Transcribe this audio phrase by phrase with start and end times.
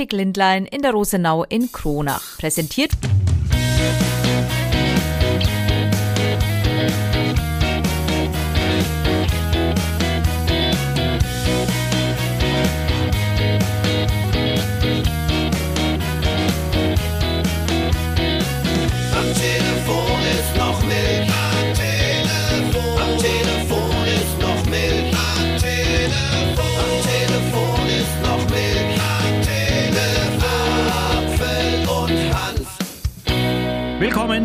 [0.00, 2.38] Optik Lindlein in der Rosenau in Kronach.
[2.38, 2.92] Präsentiert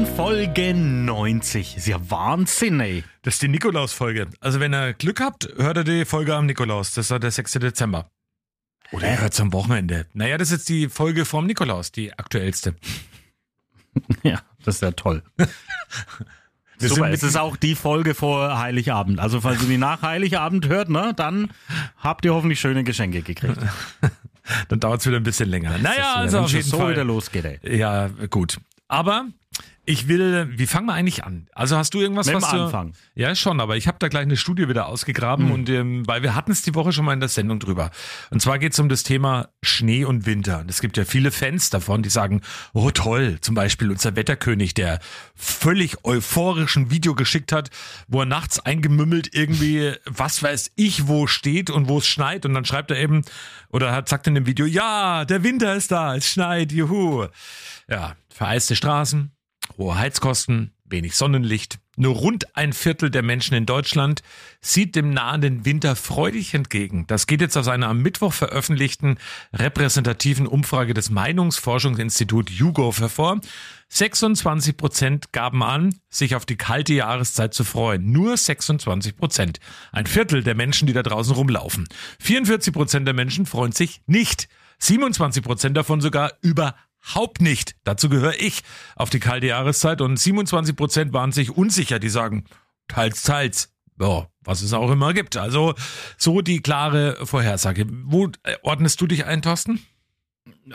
[0.06, 1.78] Folge 90.
[1.78, 3.04] Ist ja Wahnsinn, ey.
[3.24, 4.28] Das ist die Nikolaus-Folge.
[4.40, 6.94] Also wenn ihr Glück habt, hört ihr die Folge am Nikolaus.
[6.94, 7.54] Das ist der 6.
[7.54, 8.10] Dezember.
[8.92, 10.06] Oder ihr hört's am Wochenende.
[10.14, 12.76] Naja, das ist jetzt die Folge vom Nikolaus, die aktuellste.
[14.24, 15.24] Ja, das ist ja toll.
[16.78, 19.20] Super, es ist auch die Folge vor Heiligabend.
[19.20, 21.52] Also falls ihr die nach Heiligabend hört, ne, dann
[21.98, 23.58] habt ihr hoffentlich schöne Geschenke gekriegt.
[24.68, 25.78] Dann dauert's wieder ein bisschen länger.
[25.80, 26.92] Naja, also auf jeden so Fall.
[26.92, 27.78] wieder losgeht, ey.
[27.78, 28.60] Ja, gut.
[28.88, 29.26] Aber
[29.86, 31.48] ich will, wie fangen wir eigentlich an?
[31.54, 32.64] Also hast du irgendwas, Mit was du...
[32.64, 32.94] Anfang.
[33.14, 36.36] Ja, schon, aber ich habe da gleich eine Studie wieder ausgegraben und ähm, weil wir
[36.36, 37.92] hatten es die Woche schon mal in der Sendung drüber.
[38.32, 40.60] Und zwar geht es um das Thema Schnee und Winter.
[40.60, 42.42] Und es gibt ja viele Fans davon, die sagen,
[42.74, 45.00] oh toll, zum Beispiel unser Wetterkönig, der
[45.36, 47.70] völlig euphorisch ein Video geschickt hat,
[48.08, 52.46] wo er nachts eingemümmelt irgendwie, was weiß ich, wo steht und wo es schneit.
[52.46, 53.22] Und dann schreibt er eben,
[53.70, 57.28] oder hat, sagt in dem Video, ja, der Winter ist da, es schneit, juhu.
[57.88, 59.32] Ja, vereiste Straßen,
[59.78, 61.80] hohe Heizkosten, wenig Sonnenlicht.
[61.98, 64.22] Nur rund ein Viertel der Menschen in Deutschland
[64.60, 67.08] sieht dem nahenden Winter freudig entgegen.
[67.08, 69.18] Das geht jetzt aus einer am Mittwoch veröffentlichten
[69.54, 73.40] repräsentativen Umfrage des Meinungsforschungsinstituts YouGov hervor.
[73.90, 78.12] 26 Prozent gaben an, sich auf die kalte Jahreszeit zu freuen.
[78.12, 79.60] Nur 26 Prozent.
[79.92, 81.88] Ein Viertel der Menschen, die da draußen rumlaufen.
[82.20, 84.50] 44 Prozent der Menschen freuen sich nicht.
[84.80, 86.34] 27 Prozent davon sogar
[87.06, 87.76] überhaupt nicht.
[87.84, 88.62] Dazu gehöre ich
[88.96, 92.00] auf die kalte Jahreszeit und 27 Prozent waren sich unsicher.
[92.00, 92.46] Die sagen,
[92.88, 93.72] teils, teils.
[94.00, 95.38] Ja, was es auch immer gibt.
[95.38, 95.74] Also
[96.18, 97.86] so die klare Vorhersage.
[97.90, 99.80] Wo äh, ordnest du dich ein, Thorsten?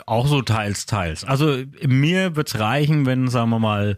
[0.05, 1.23] Auch so teils, teils.
[1.23, 3.97] Also mir wird's reichen, wenn, sagen wir mal,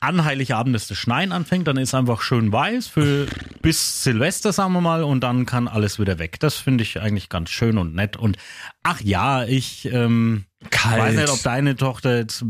[0.00, 3.26] an Heiligabend das Schneien anfängt, dann ist einfach schön weiß für
[3.62, 6.40] bis Silvester, sagen wir mal, und dann kann alles wieder weg.
[6.40, 8.16] Das finde ich eigentlich ganz schön und nett.
[8.16, 8.36] Und
[8.82, 11.02] ach ja, ich ähm, Kalt.
[11.02, 12.44] weiß nicht, ob deine Tochter jetzt,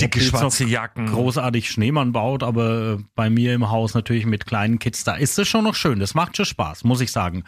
[0.00, 1.06] Dicke schwarze Jacken.
[1.06, 5.38] großartig Schneemann baut, aber äh, bei mir im Haus natürlich mit kleinen Kids, da ist
[5.38, 5.98] es schon noch schön.
[5.98, 7.44] Das macht schon Spaß, muss ich sagen.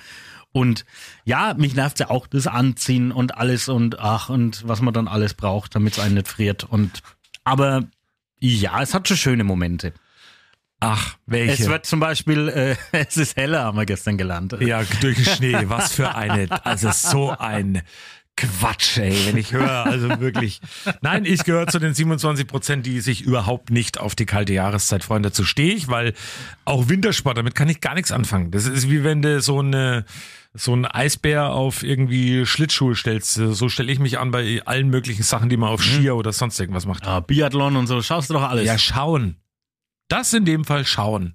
[0.52, 0.84] Und
[1.24, 5.08] ja, mich nervt ja auch das Anziehen und alles und ach und was man dann
[5.08, 6.64] alles braucht, damit es einen nicht friert.
[6.64, 7.02] Und
[7.42, 7.84] aber
[8.38, 9.92] ja, es hat schon schöne Momente.
[10.80, 11.62] Ach, welche?
[11.62, 14.54] Es wird zum Beispiel, äh, es ist heller, haben wir gestern gelernt.
[14.60, 15.64] ja, durch den Schnee.
[15.64, 17.82] Was für eine, also so ein
[18.36, 20.60] Quatsch, ey, wenn ich höre, also wirklich.
[21.02, 25.04] Nein, ich gehöre zu den 27 Prozent, die sich überhaupt nicht auf die kalte Jahreszeit
[25.04, 25.22] freuen.
[25.22, 26.14] Dazu stehe ich, weil
[26.64, 28.50] auch Wintersport, damit kann ich gar nichts anfangen.
[28.50, 30.04] Das ist wie wenn du so eine
[30.54, 33.34] so ein Eisbär auf irgendwie Schlittschuhe stellst.
[33.34, 36.58] So stelle ich mich an bei allen möglichen Sachen, die man auf Skier oder sonst
[36.60, 37.04] irgendwas macht.
[37.04, 38.64] Ja, Biathlon und so, schaust du doch alles.
[38.64, 39.36] Ja, schauen.
[40.08, 41.34] Das in dem Fall schauen.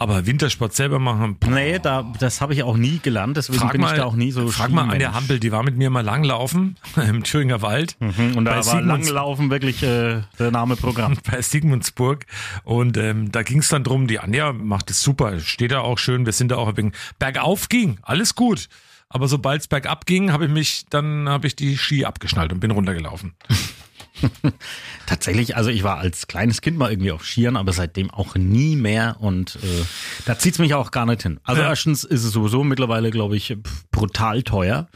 [0.00, 1.36] Aber Wintersport selber machen.
[1.38, 1.50] boah.
[1.50, 4.14] nee, da, das habe ich auch nie gelernt, deswegen Frag bin mal, ich da auch
[4.14, 4.88] nie so frag mal.
[4.90, 7.96] Anja Hampel, die war mit mir mal langlaufen im Thüringer Wald.
[8.00, 11.18] Mhm, Und da bei war Sigmunds- Langlaufen wirklich äh, der Name Programm.
[11.30, 12.24] bei Sigmundsburg
[12.64, 15.98] und ähm, da ging es dann drum, die Anja macht es super, steht da auch
[15.98, 18.68] schön, wir sind da auch ein wenig bergauf ging, alles gut.
[19.10, 22.60] Aber sobald es bergab ging, habe ich mich, dann habe ich die Ski abgeschnallt und
[22.60, 23.34] bin runtergelaufen.
[25.06, 28.76] Tatsächlich, also ich war als kleines Kind mal irgendwie auf Skiern, aber seitdem auch nie
[28.76, 29.84] mehr und äh,
[30.24, 31.40] da zieht's mich auch gar nicht hin.
[31.44, 31.68] Also Ja.
[31.68, 33.56] erstens ist es sowieso mittlerweile, glaube ich,
[33.90, 34.88] brutal teuer.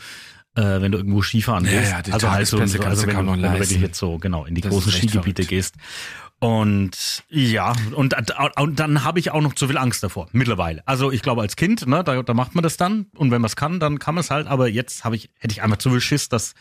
[0.56, 1.90] Äh, wenn du irgendwo Skifahren Ja, willst.
[1.90, 2.86] ja, die also halt so, also wenn,
[3.26, 5.48] du, wenn du wirklich jetzt so genau in die Das großen Skigebiete verrückt.
[5.48, 5.74] gehst.
[6.38, 8.14] Und ja, und,
[8.56, 10.82] und dann habe ich auch noch zu viel Angst davor, mittlerweile.
[10.86, 13.46] Also ich glaube als Kind, ne, da, da macht man das dann und wenn man
[13.48, 15.90] es kann, dann kann man es halt, aber jetzt habe ich, hätte ich einfach zu
[15.90, 16.54] viel Schiss, dass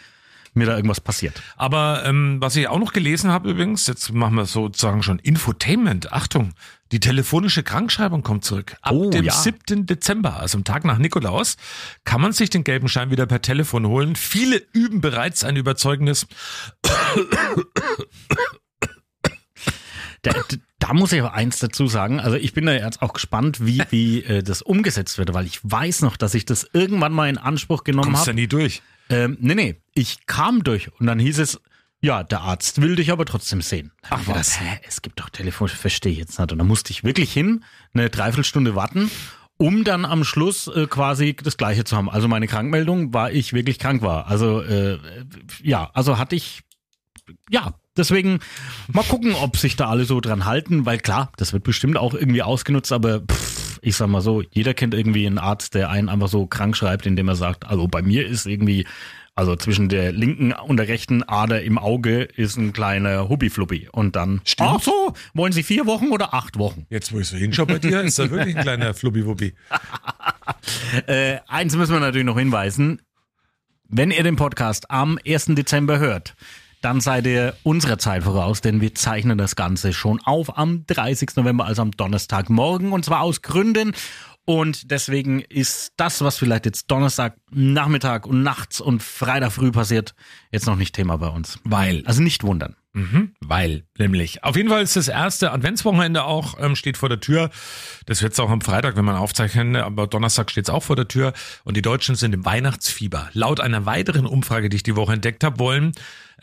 [0.56, 1.42] mir da irgendwas passiert.
[1.56, 6.12] Aber ähm, was ich auch noch gelesen habe übrigens, jetzt machen wir sozusagen schon Infotainment.
[6.14, 6.54] Achtung,
[6.92, 8.76] die telefonische Krankschreibung kommt zurück.
[8.82, 9.34] Ab Oh, dem ja.
[9.34, 9.86] 7.
[9.86, 11.58] Dezember, also am Tag nach Nikolaus,
[12.04, 14.16] kann man sich den gelben Schein wieder per Telefon holen.
[14.16, 16.28] Viele üben bereits ein überzeugendes
[20.22, 20.32] Da,
[20.80, 22.22] da muss ich aber eins dazu sagen.
[22.22, 25.60] Also ich bin da jetzt auch gespannt, wie, wie äh, das umgesetzt wird, weil ich
[25.64, 28.40] weiß noch, dass ich das irgendwann mal in Anspruch genommen Kommst ja habe.
[28.40, 28.82] nie durch.
[29.10, 31.60] Ähm, nee, nee, ich kam durch und dann hieß es,
[32.02, 33.92] ja, der Arzt will dich aber trotzdem sehen.
[34.10, 34.60] Ach was?
[34.60, 36.52] Hä, es gibt doch Telefon, verstehe ich jetzt nicht.
[36.52, 37.64] Und dann musste ich wirklich hin,
[37.94, 39.10] eine Dreiviertelstunde warten
[39.58, 42.10] um dann am Schluss äh, quasi das Gleiche zu haben.
[42.10, 44.28] Also meine Krankmeldung war ich wirklich krank war.
[44.28, 44.98] Also äh,
[45.62, 46.64] ja, also hatte ich
[47.50, 48.40] ja, deswegen
[48.92, 52.14] mal gucken, ob sich da alle so dran halten, weil klar, das wird bestimmt auch
[52.14, 53.53] irgendwie ausgenutzt, aber pff,
[53.84, 57.06] ich sag mal so, jeder kennt irgendwie einen Arzt, der einen einfach so krank schreibt,
[57.06, 58.88] indem er sagt, also bei mir ist irgendwie,
[59.36, 64.16] also zwischen der linken und der rechten Ader im Auge ist ein kleiner Hubbi-Flubbi und
[64.16, 64.70] dann, Stimmt.
[64.74, 66.86] ach so, wollen Sie vier Wochen oder acht Wochen?
[66.90, 69.54] Jetzt, wo ich so hinschaue bei dir, ist da wirklich ein kleiner Flubbi-Wubbi.
[71.08, 73.02] Äh, eins müssen wir natürlich noch hinweisen.
[73.90, 75.48] Wenn ihr den Podcast am 1.
[75.50, 76.36] Dezember hört,
[76.84, 81.36] dann seid ihr unserer Zeit voraus, denn wir zeichnen das Ganze schon auf am 30.
[81.38, 83.94] November, also am Donnerstagmorgen, und zwar aus Gründen.
[84.46, 90.14] Und deswegen ist das, was vielleicht jetzt Donnerstag, Nachmittag und nachts und Freitag früh passiert,
[90.52, 91.60] jetzt noch nicht Thema bei uns.
[91.64, 92.04] Weil.
[92.06, 92.76] Also nicht wundern.
[92.92, 94.44] Mhm, weil, nämlich.
[94.44, 97.50] Auf jeden Fall ist das erste Adventswochenende auch, ähm, steht vor der Tür.
[98.06, 101.34] Das wird's auch am Freitag, wenn man aufzeichnen, aber Donnerstag steht's auch vor der Tür.
[101.64, 103.30] Und die Deutschen sind im Weihnachtsfieber.
[103.32, 105.94] Laut einer weiteren Umfrage, die ich die Woche entdeckt habe, wollen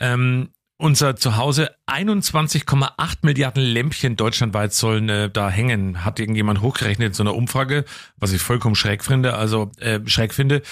[0.00, 0.50] ähm,
[0.81, 6.05] unser Zuhause 21,8 Milliarden Lämpchen deutschlandweit sollen äh, da hängen.
[6.05, 7.85] Hat irgendjemand hochgerechnet in so einer Umfrage,
[8.17, 9.35] was ich vollkommen schräg finde.
[9.35, 10.62] Also äh, schräg finde.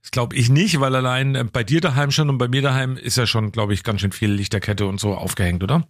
[0.00, 2.96] Das glaube ich nicht, weil allein äh, bei dir daheim schon und bei mir daheim
[2.96, 5.86] ist ja schon, glaube ich, ganz schön viel Lichterkette und so aufgehängt, oder?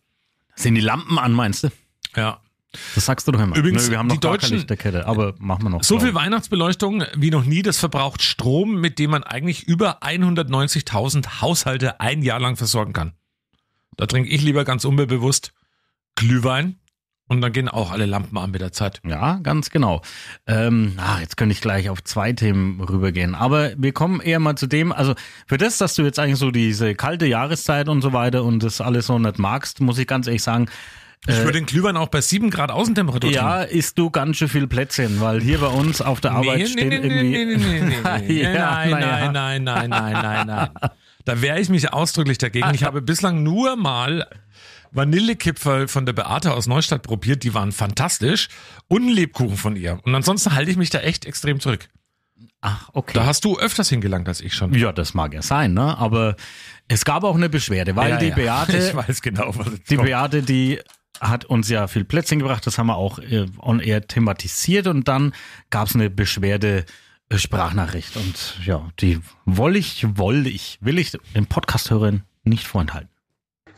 [0.57, 1.69] Sind die Lampen an, meinst du?
[2.17, 2.41] Ja.
[2.95, 3.57] Das sagst du doch immer.
[3.57, 5.83] Übrigens, Nö, wir haben noch die gar Deutschen- keine Lichterkette, aber machen wir noch.
[5.83, 6.15] So viel.
[6.15, 12.23] Weihnachtsbeleuchtung wie noch nie, das verbraucht Strom, mit dem man eigentlich über 190.000 Haushalte ein
[12.23, 13.13] Jahr lang versorgen kann.
[13.97, 15.53] Da trinke ich lieber ganz unbewusst
[16.15, 16.77] Glühwein
[17.29, 19.01] und dann gehen auch alle Lampen an mit der Zeit.
[19.05, 20.03] Ja, ganz genau.
[20.47, 23.35] Ähm, ah, jetzt könnte ich gleich auf zwei Themen rübergehen.
[23.35, 25.15] Aber wir kommen eher mal zu dem, also
[25.47, 28.81] für das, dass du jetzt eigentlich so diese kalte Jahreszeit und so weiter und das
[28.81, 30.69] alles so nicht magst, muss ich ganz ehrlich sagen,
[31.27, 34.49] Ich würde den Glühwein auch bei 7 Grad Außentemperatur Äh, ja, isst du ganz schön
[34.49, 37.31] viel Plätzchen, weil hier bei uns auf der Arbeit nee, stehen nee, nee, irgendwie.
[37.31, 38.43] nee, nee, nee, nee, nee.
[38.43, 38.53] Ja,
[38.87, 40.71] nein, nein, nein, nein, nein, nein, nein.
[41.25, 42.73] Da wehre ich mich ausdrücklich dagegen.
[42.73, 44.27] Ich habe bislang nur mal
[44.93, 48.49] Vanillekipferl von der Beate aus Neustadt probiert, die waren fantastisch.
[48.89, 49.99] Und Lebkuchen von ihr.
[50.05, 51.89] Und ansonsten halte ich mich da echt extrem zurück.
[52.61, 53.13] Ach, okay.
[53.15, 54.73] Da hast du öfters hingelangt als ich schon.
[54.75, 55.97] ja, das mag ja sein, ne?
[55.99, 56.37] Aber
[56.89, 58.35] es gab auch eine Beschwerde, weil Ja, die ja.
[58.35, 60.09] Beate, Ich weiß genau, was die kommt.
[60.09, 60.81] Beate, die
[61.21, 65.09] hat uns ja viel Plätzchen gebracht, das haben wir auch äh, on air thematisiert und
[65.09, 65.35] dann
[65.71, 66.85] gab es eine Beschwerde
[67.29, 73.11] äh, Sprachnachricht und ja, die woll ich, woll ich, will ich den Podcast-Hörern nicht vorenthalten.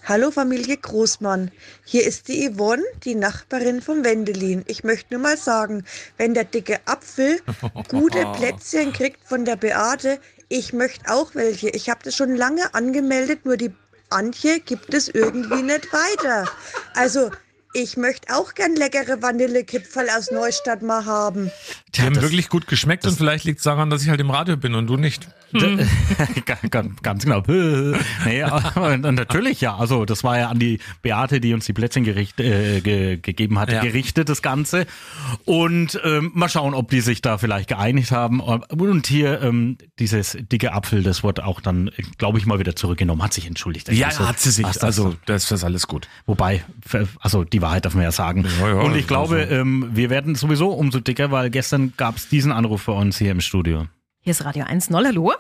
[0.05, 1.51] Hallo Familie Großmann,
[1.85, 4.65] hier ist die Yvonne, die Nachbarin von Wendelin.
[4.67, 5.85] Ich möchte nur mal sagen,
[6.17, 7.39] wenn der dicke Apfel
[7.89, 11.69] gute Plätzchen kriegt von der Beate, ich möchte auch welche.
[11.69, 13.73] Ich habe das schon lange angemeldet, nur die
[14.11, 16.47] Antje gibt es irgendwie nicht weiter.
[16.95, 17.31] Also,
[17.73, 21.51] ich möchte auch gern leckere Vanillekipferl aus Neustadt mal haben.
[21.95, 24.31] Die haben das- wirklich gut geschmeckt und vielleicht liegt es daran, dass ich halt im
[24.31, 25.29] Radio bin und du nicht.
[25.53, 25.85] D-
[27.03, 27.43] ganz, genau.
[28.25, 29.77] nee, aber natürlich ja.
[29.77, 33.59] Also das war ja an die Beate, die uns die Plätzchen gericht, äh, ge, gegeben
[33.59, 33.83] hat, Ja.
[33.83, 34.87] gerichtet das Ganze.
[35.45, 38.41] Und ähm, mal schauen, ob die sich da vielleicht geeinigt haben.
[38.41, 43.23] Und hier ähm, dieses dicke Apfel, das wurde auch dann, glaube ich, mal wieder zurückgenommen,
[43.23, 43.89] hat sich entschuldigt.
[43.91, 46.09] Also, was das Also, das ist alles gut.
[46.27, 46.65] Wobei,
[47.21, 48.47] also die Wahrheit darf man ja sagen.
[48.61, 52.29] Ja, ja, Und ich glaube, ähm, wir werden sowieso umso dicker, weil gestern gab es
[52.29, 53.87] diesen Anruf bei uns hier im Studio.
[54.23, 55.33] Hier ist Radio 1 Noll, hallo?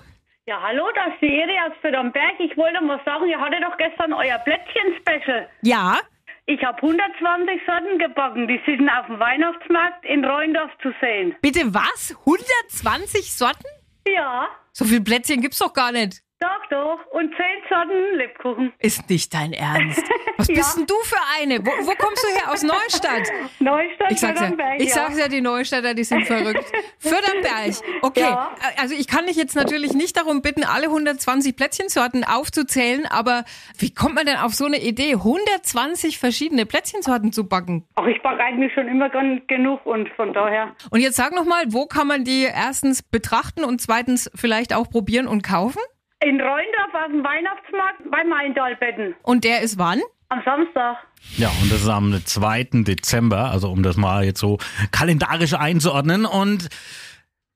[0.46, 2.34] Ja, hallo, das ist die Eri aus Fürthenberg.
[2.40, 5.48] Ich wollte mal sagen, ihr hattet doch gestern euer Plätzchen-Special.
[5.62, 5.98] Ja,
[6.46, 8.48] Ich habe 120 Sorten gebacken.
[8.48, 11.34] Die sind auf dem Weihnachtsmarkt in Reundorf zu sehen.
[11.42, 12.14] bitte was?
[12.20, 13.66] 120 Sorten?
[14.06, 16.22] Ja, So viel Plätzchen gibt's doch gar nicht.
[16.40, 16.98] Doch, doch.
[17.12, 18.72] Und 10 Sorten Lebkuchen.
[18.78, 20.02] Ist nicht dein Ernst.
[20.36, 20.54] Was Ja.
[20.54, 21.58] bist denn du für eine?
[21.64, 22.50] Wo, wo kommst du her?
[22.52, 23.28] Aus Neustadt?
[23.58, 24.94] Neustadt, Ich sag's ja, Fürthenberg, ich ja.
[24.94, 26.64] sag's ja, die Neustädter, die sind verrückt.
[26.98, 28.20] Fürthenberg, okay.
[28.20, 28.54] Ja.
[28.78, 33.44] Also ich kann dich jetzt natürlich nicht darum bitten, alle 120 Plätzchensorten aufzuzählen, aber
[33.78, 37.86] wie kommt man denn auf so eine Idee, 120 verschiedene Plätzchensorten zu backen?
[37.96, 40.74] Ach, ich backe eigentlich schon immer genug und von daher.
[40.90, 44.88] Und jetzt sag noch mal, wo kann man die erstens betrachten und zweitens vielleicht auch
[44.88, 45.80] probieren und kaufen?
[46.22, 49.14] In Reundorf auf dem Weihnachtsmarkt bei Maintalbetten.
[49.22, 50.00] Und der ist wann?
[50.28, 50.98] Am Samstag.
[51.36, 52.82] Ja, und das ist am 2.
[52.84, 54.58] Dezember, also um das mal jetzt so
[54.90, 56.26] kalendarisch einzuordnen.
[56.26, 56.68] Und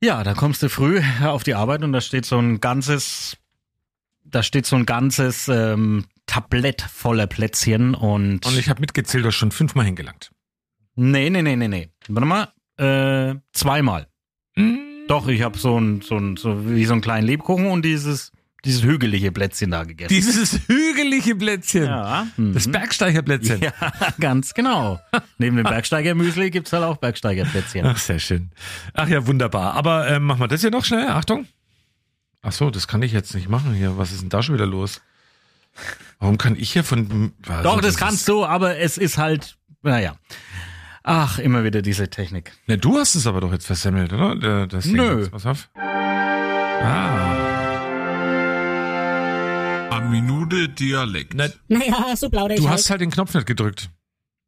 [0.03, 3.37] ja, da kommst du früh auf die Arbeit und da steht so ein ganzes,
[4.25, 8.47] da steht so ein ganzes ähm, Tablett voller Plätzchen und.
[8.47, 10.31] Und ich habe mitgezählt, du hast schon fünfmal hingelangt.
[10.95, 11.91] nee, nee, nee, nee, nee.
[12.09, 14.09] Warte mal, äh, zweimal.
[14.57, 15.05] Hm.
[15.07, 18.33] Doch, ich habe so ein, so ein, so wie so einen kleinen Lebkuchen und dieses
[18.65, 20.09] dieses hügelige Plätzchen da gegessen.
[20.15, 21.85] Dieses hügelige Plätzchen.
[21.85, 22.27] ja.
[22.37, 22.73] Das mhm.
[22.73, 23.61] Bergsteigerplätzchen.
[23.61, 23.73] ja,
[24.21, 25.01] ganz genau.
[25.39, 27.87] Neben dem Bergsteiger-Müsli gibt's halt auch Bergsteiger-Plätzchen.
[27.87, 28.51] Ach, sehr schön.
[28.95, 29.75] Ach ja, wunderbar.
[29.75, 31.09] Aber ähm, machen wir das hier noch schnell.
[31.09, 31.47] Achtung.
[32.43, 33.97] Ach so, das kann ich jetzt nicht machen hier.
[33.99, 35.01] Was ist denn da schon wieder los?
[36.19, 37.33] Warum kann ich hier von...
[37.49, 40.17] Also, Doch, das ist- kannst du, aber es ist halt, naja.
[41.03, 42.53] Ach, immer wieder diese Technik.
[42.67, 44.37] Ne, du hast es aber doch jetzt versemmelt, oder?
[44.37, 45.21] Der- Das Ding Nö.
[45.21, 45.31] jetzt.
[45.33, 45.69] Pass auf.
[45.75, 47.44] Ah.
[50.11, 51.35] Minute Dialekt.
[51.35, 52.79] Na, Naja, so plaudere ich du halt.
[52.79, 53.91] hast halt den Knopf nicht gedrückt.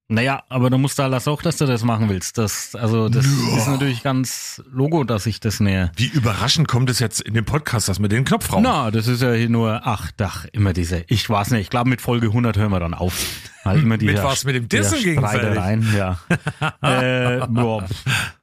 [0.09, 2.39] Naja, aber du musst da lass auch, dass du das machen willst.
[2.39, 5.91] Das, also, das ist natürlich ganz Logo, dass ich das nähe.
[5.97, 8.63] Wie überraschend kommt es jetzt in dem Podcast, dass wir den Knopf rauchen?
[8.63, 11.91] Na, das ist ja hier nur, ach, Dach, immer diese, ich weiß nicht, ich glaube
[11.91, 13.21] mit Folge 100 hören wir dann auf.
[13.65, 14.45] Weil immer Mit dieser- was?
[14.45, 15.41] Mit dem Dissen gegenfällig?
[15.43, 16.21] Streitereien, ja.
[17.41, 17.85] äh, boah.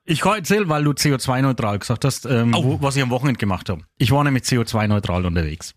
[0.03, 3.69] Ich kann erzählen, weil du CO2-neutral gesagt hast, ähm, wo, was ich am Wochenende gemacht
[3.69, 3.83] habe.
[3.97, 5.73] Ich war nämlich CO2-neutral unterwegs.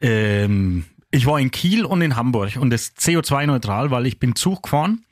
[0.00, 4.64] Ähm, ich war in Kiel und in Hamburg und das CO2-neutral, weil ich bin Zug
[4.64, 5.04] gefahren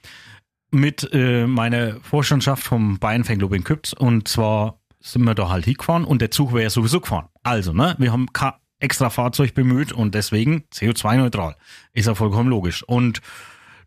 [0.70, 5.64] mit äh, meiner Vorstandschaft vom Bayern Fanclub in Küps und zwar sind wir da halt
[5.64, 7.28] hingefahren und der Zug wäre ja sowieso gefahren.
[7.44, 11.56] Also, ne, wir haben kein extra Fahrzeug bemüht und deswegen CO2-neutral.
[11.92, 12.82] Ist ja vollkommen logisch.
[12.82, 13.22] Und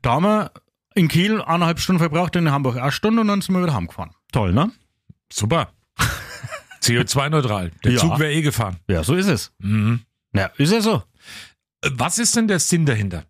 [0.02, 0.52] da haben wir
[0.96, 4.12] in Kiel eineinhalb Stunden verbraucht, in Hamburg eine Stunde und dann sind wir wieder heimgefahren.
[4.32, 4.72] Toll, ne?
[5.32, 5.74] Super.
[6.82, 7.72] CO2-neutral.
[7.84, 8.00] Der Ja.
[8.00, 8.78] Zug wäre eh gefahren.
[8.88, 9.52] Ja, so ist es.
[9.60, 10.02] Mhm.
[10.34, 11.04] Ja, ist ja so.
[11.82, 13.26] Äh, Was ist denn der Sinn dahinter?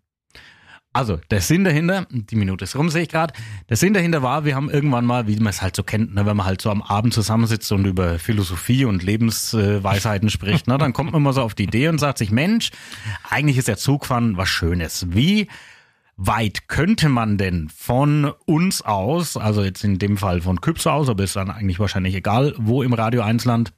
[0.92, 3.32] Also, der Sinn dahinter, die Minute ist rum, sehe ich gerade.
[3.68, 6.26] Der Sinn dahinter war, wir haben irgendwann mal, wie man es halt so kennt, ne,
[6.26, 10.92] wenn man halt so am Abend zusammensitzt und über Philosophie und Lebensweisheiten spricht, ne, dann
[10.92, 12.72] kommt man mal so auf die Idee und sagt sich, Mensch,
[13.28, 15.06] eigentlich ist ja Zugfahren was Schönes.
[15.10, 15.46] Wie
[16.16, 21.08] weit könnte man denn von uns aus, also jetzt in dem Fall von Küps aus,
[21.08, 23.72] aber ist dann eigentlich wahrscheinlich egal, wo im Radio 1 Land,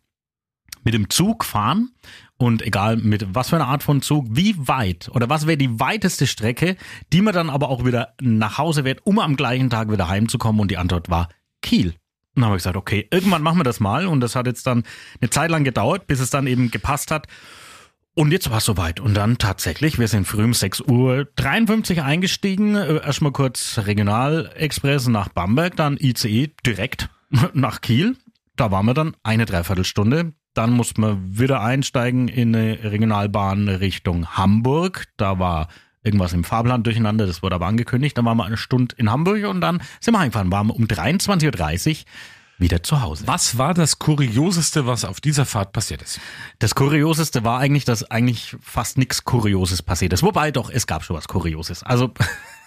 [0.82, 1.90] mit dem Zug fahren
[2.38, 5.78] und egal mit was für eine Art von Zug, wie weit oder was wäre die
[5.78, 6.76] weiteste Strecke,
[7.12, 10.60] die man dann aber auch wieder nach Hause wird, um am gleichen Tag wieder heimzukommen
[10.60, 11.28] und die Antwort war
[11.60, 11.94] Kiel.
[12.34, 14.66] Und dann habe ich gesagt, okay, irgendwann machen wir das mal und das hat jetzt
[14.66, 14.84] dann
[15.20, 17.28] eine Zeit lang gedauert, bis es dann eben gepasst hat.
[18.14, 19.00] Und jetzt war es soweit.
[19.00, 25.08] Und dann tatsächlich, wir sind früh um 6 Uhr 53 eingestiegen, äh, erstmal kurz Regionalexpress
[25.08, 27.08] nach Bamberg, dann ICE direkt
[27.54, 28.16] nach Kiel.
[28.56, 30.34] Da waren wir dann eine Dreiviertelstunde.
[30.54, 35.06] Dann mussten wir wieder einsteigen in eine Regionalbahn Richtung Hamburg.
[35.16, 35.68] Da war
[36.02, 38.18] irgendwas im Fahrplan durcheinander, das wurde aber angekündigt.
[38.18, 40.52] Dann waren wir eine Stunde in Hamburg und dann sind wir heimgefahren.
[40.52, 41.96] Waren wir um 23.30 Uhr
[42.58, 43.26] wieder zu Hause.
[43.26, 46.20] Was war das Kurioseste, was auf dieser Fahrt passiert ist?
[46.58, 50.22] Das Kurioseste war eigentlich, dass eigentlich fast nichts Kurioses passiert ist.
[50.22, 51.82] Wobei doch, es gab schon was Kurioses.
[51.82, 52.12] Also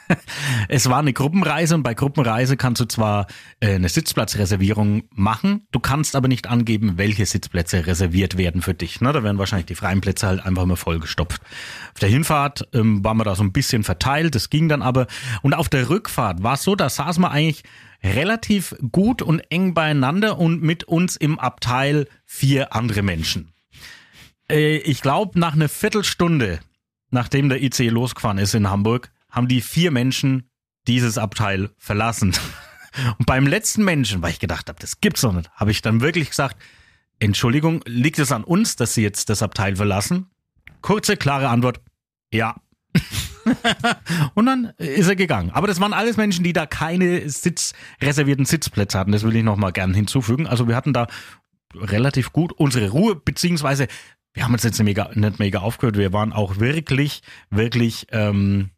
[0.68, 3.28] es war eine Gruppenreise und bei Gruppenreise kannst du zwar
[3.60, 9.02] äh, eine Sitzplatzreservierung machen, du kannst aber nicht angeben, welche Sitzplätze reserviert werden für dich.
[9.02, 9.12] Ne?
[9.14, 11.42] Da werden wahrscheinlich die freien Plätze halt einfach mal vollgestopft.
[11.94, 15.08] Auf der Hinfahrt ähm, waren wir da so ein bisschen verteilt, das ging dann aber.
[15.42, 17.64] Und auf der Rückfahrt war es so, da saßen wir eigentlich
[18.04, 23.52] relativ gut und eng beieinander und mit uns im Abteil vier andere Menschen.
[24.50, 26.60] Äh, ich glaube, nach einer Viertelstunde,
[27.10, 30.50] nachdem der IC losgefahren ist in Hamburg, haben die vier Menschen
[30.88, 32.34] dieses Abteil verlassen.
[33.18, 36.02] Und beim letzten Menschen, weil ich gedacht habe, das gibt's doch nicht, habe ich dann
[36.02, 36.58] wirklich gesagt,
[37.20, 40.28] Entschuldigung, liegt es an uns, dass Sie jetzt das Abteil verlassen?
[40.82, 41.82] Kurze, klare Antwort,
[42.32, 42.56] ja.
[44.34, 45.52] Und dann ist er gegangen.
[45.52, 49.12] Aber das waren alles Menschen, die da keine Sitz, reservierten Sitzplätze hatten.
[49.12, 50.48] Das will ich nochmal gern hinzufügen.
[50.48, 51.08] Also wir hatten da
[51.76, 53.88] relativ gut unsere Ruhe, beziehungsweise
[54.34, 55.98] wir haben uns jetzt nicht mega, nicht mega aufgehört.
[55.98, 58.72] Wir waren auch wirklich, wirklich ähm,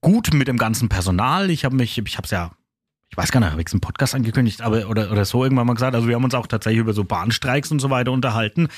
[0.00, 1.50] gut mit dem ganzen Personal.
[1.50, 2.52] Ich habe mich, ich habe es ja,
[3.10, 5.66] ich weiß gar nicht, habe ich es im Podcast angekündigt, aber oder, oder so irgendwann
[5.66, 5.94] mal gesagt.
[5.94, 8.68] Also wir haben uns auch tatsächlich über so Bahnstreiks und so weiter unterhalten.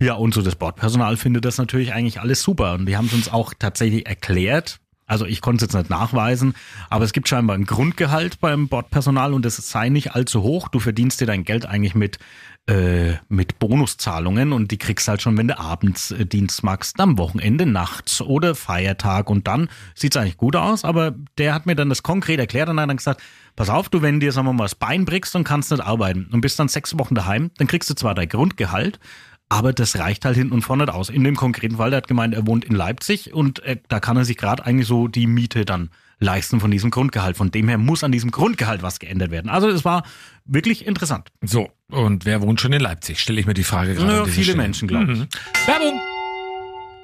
[0.00, 2.74] Ja, und so das Bordpersonal findet das natürlich eigentlich alles super.
[2.74, 4.80] Und die haben es uns auch tatsächlich erklärt.
[5.10, 6.54] Also ich konnte es jetzt nicht nachweisen,
[6.88, 10.68] aber es gibt scheinbar ein Grundgehalt beim Bordpersonal und das sei nicht allzu hoch.
[10.68, 12.20] Du verdienst dir dein Geld eigentlich mit
[12.68, 17.18] äh, mit Bonuszahlungen und die kriegst halt schon, wenn du abends äh, Dienst machst, am
[17.18, 21.88] Wochenende, nachts oder Feiertag und dann sieht's eigentlich gut aus, aber der hat mir dann
[21.88, 23.22] das konkret erklärt und hat dann gesagt,
[23.56, 26.28] pass auf, du, wenn dir, sagen wir mal, das Bein brichst und kannst nicht arbeiten
[26.30, 29.00] und bist dann sechs Wochen daheim, dann kriegst du zwar dein Grundgehalt,
[29.48, 31.08] aber das reicht halt hinten und vorne nicht aus.
[31.08, 34.16] In dem konkreten Fall, der hat gemeint, er wohnt in Leipzig und äh, da kann
[34.16, 35.90] er sich gerade eigentlich so die Miete dann
[36.20, 37.36] leisten von diesem Grundgehalt.
[37.36, 39.50] Von dem her muss an diesem Grundgehalt was geändert werden.
[39.50, 40.04] Also es war
[40.44, 41.30] wirklich interessant.
[41.42, 43.20] So, und wer wohnt schon in Leipzig?
[43.20, 44.12] Stelle ich mir die Frage gerade.
[44.12, 44.58] Ja, viele Stelle.
[44.58, 45.18] Menschen, glaube ich.
[45.18, 45.28] Mhm.
[45.66, 46.00] Werbung!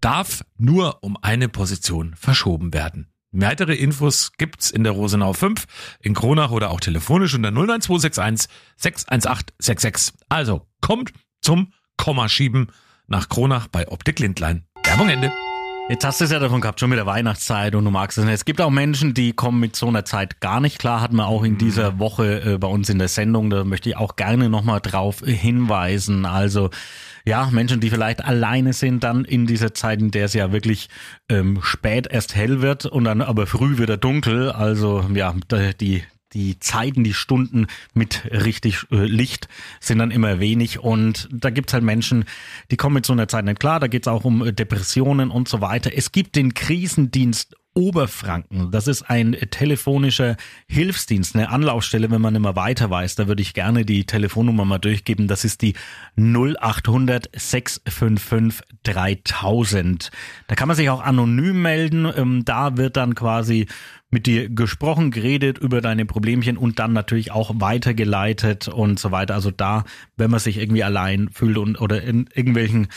[0.00, 3.12] darf nur um eine Position verschoben werden.
[3.30, 5.66] Weitere Infos gibt's in der Rosenau 5,
[6.00, 10.14] in Kronach oder auch telefonisch unter 09261 618 66.
[10.28, 12.72] Also kommt zum Komma schieben
[13.06, 14.66] nach Kronach bei Optik Lindlein.
[14.84, 15.45] Werbung Ende.
[15.88, 18.24] Jetzt hast du es ja davon gehabt, schon mit der Weihnachtszeit und du magst es
[18.24, 18.34] nicht.
[18.34, 21.28] Es gibt auch Menschen, die kommen mit so einer Zeit gar nicht klar, hatten wir
[21.28, 24.48] auch in dieser Woche äh, bei uns in der Sendung, da möchte ich auch gerne
[24.48, 26.26] nochmal drauf hinweisen.
[26.26, 26.70] Also
[27.24, 30.88] ja, Menschen, die vielleicht alleine sind dann in dieser Zeit, in der es ja wirklich
[31.28, 34.50] ähm, spät erst hell wird und dann aber früh wieder dunkel.
[34.50, 35.36] Also ja,
[35.80, 36.02] die
[36.36, 39.48] die Zeiten, die Stunden mit richtig äh, Licht
[39.80, 42.26] sind dann immer wenig und da gibt's halt Menschen,
[42.70, 45.48] die kommen mit so einer Zeit nicht klar, da geht's auch um äh, Depressionen und
[45.48, 45.90] so weiter.
[45.94, 48.70] Es gibt den Krisendienst Oberfranken.
[48.70, 53.16] Das ist ein telefonischer Hilfsdienst, eine Anlaufstelle, wenn man immer weiter weiß.
[53.16, 55.28] Da würde ich gerne die Telefonnummer mal durchgeben.
[55.28, 55.74] Das ist die
[56.16, 60.10] 0800 655 3000.
[60.48, 62.10] Da kann man sich auch anonym melden.
[62.16, 63.66] Ähm, Da wird dann quasi
[64.10, 69.34] mit dir gesprochen, geredet über deine Problemchen und dann natürlich auch weitergeleitet und so weiter.
[69.34, 69.84] Also da,
[70.16, 72.88] wenn man sich irgendwie allein fühlt und oder in irgendwelchen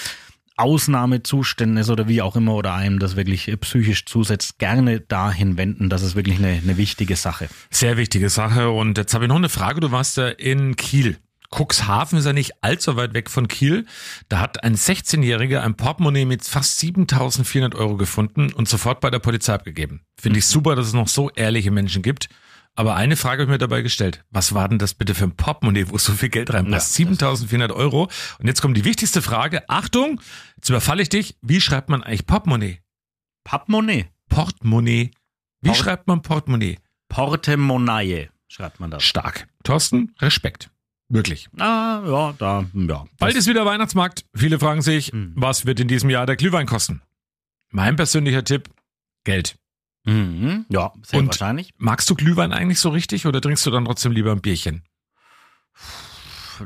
[0.59, 5.57] Ausnahmezuständen ist oder wie auch immer oder einem das wirklich äh, psychisch zusetzt, gerne dahin
[5.57, 5.89] wenden.
[5.89, 7.47] Das ist wirklich eine, eine wichtige Sache.
[7.69, 8.69] Sehr wichtige Sache.
[8.69, 9.79] Und jetzt habe ich noch eine Frage.
[9.79, 11.17] Du warst ja in Kiel.
[11.51, 13.85] Cuxhaven ist ja nicht allzu weit weg von Kiel.
[14.27, 19.19] Da hat ein 16-Jähriger ein Portemonnaie mit fast 7400 Euro gefunden und sofort bei der
[19.19, 20.01] Polizei abgegeben.
[20.19, 22.29] Finde ich super, dass es noch so ehrliche Menschen gibt.
[22.75, 24.23] Aber eine Frage habe ich mir dabei gestellt.
[24.29, 26.93] Was war denn das bitte für ein Portemonnaie, wo so viel Geld reinpasst?
[26.93, 28.09] 7400 Euro.
[28.39, 29.67] Und jetzt kommt die wichtigste Frage.
[29.69, 30.21] Achtung,
[30.55, 31.35] jetzt überfalle ich dich.
[31.41, 32.79] Wie schreibt man eigentlich Portemonnaie?
[33.43, 34.05] Portemonnaie.
[34.29, 35.11] Portemonnaie.
[35.61, 36.77] Wie Port- schreibt man Portemonnaie?
[37.09, 39.03] Portemonnaie schreibt man das.
[39.03, 39.47] Stark.
[39.63, 40.69] Thorsten, Respekt.
[41.09, 41.49] Wirklich.
[41.57, 43.05] Ah, ja, da, ja.
[43.17, 44.25] Bald ist wieder Weihnachtsmarkt.
[44.35, 45.33] Viele fragen sich, Mhm.
[45.35, 47.01] was wird in diesem Jahr der Glühwein kosten?
[47.71, 48.69] Mein persönlicher Tipp,
[49.23, 49.57] Geld.
[50.05, 51.71] Mhm, ja, sehr Und- wahrscheinlich.
[51.77, 54.83] Magst du Glühwein eigentlich so richtig oder trinkst du dann trotzdem lieber ein Bierchen?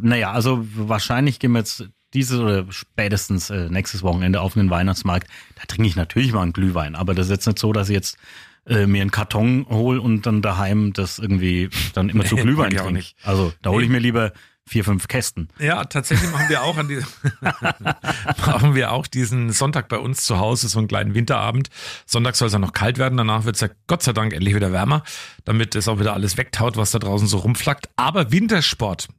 [0.01, 5.27] Naja, also wahrscheinlich gehen wir jetzt dieses oder spätestens äh, nächstes Wochenende auf den Weihnachtsmarkt.
[5.55, 7.93] Da trinke ich natürlich mal einen Glühwein, aber das ist jetzt nicht so, dass ich
[7.95, 8.17] jetzt
[8.65, 12.77] äh, mir einen Karton hol und dann daheim das irgendwie dann immer zu Nee, Glühwein
[12.79, 13.03] auch trinke.
[13.23, 13.95] Also da hole ich Nee.
[13.97, 14.31] mir lieber
[14.65, 15.49] vier, fünf Kästen.
[15.59, 17.01] Ja, tatsächlich machen wir auch an die,
[18.45, 21.69] machen wir auch diesen Sonntag bei uns zu Hause, so einen kleinen Winterabend.
[22.05, 24.55] Sonntag soll es ja noch kalt werden, danach wird es ja Gott sei Dank endlich
[24.55, 25.03] wieder wärmer,
[25.45, 27.89] damit es auch wieder alles wegtaut, was da draußen so rumflackt.
[27.97, 29.09] Aber Wintersport,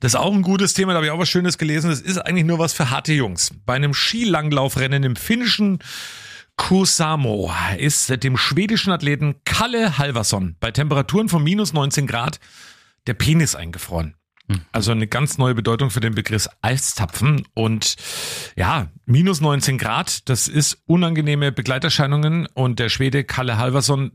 [0.00, 1.90] das ist auch ein gutes Thema, da habe ich auch was Schönes gelesen.
[1.90, 3.52] Das ist eigentlich nur was für harte Jungs.
[3.66, 5.80] Bei einem Skilanglaufrennen im finnischen
[6.56, 12.40] Kusamo ist dem schwedischen Athleten Kalle Halvarsson bei Temperaturen von minus 19 Grad
[13.06, 14.14] der Penis eingefroren.
[14.72, 17.46] Also eine ganz neue Bedeutung für den Begriff Eiszapfen.
[17.54, 17.96] Und
[18.56, 22.46] ja, minus 19 Grad, das ist unangenehme Begleiterscheinungen.
[22.54, 24.12] Und der Schwede Kalle Halvarsson,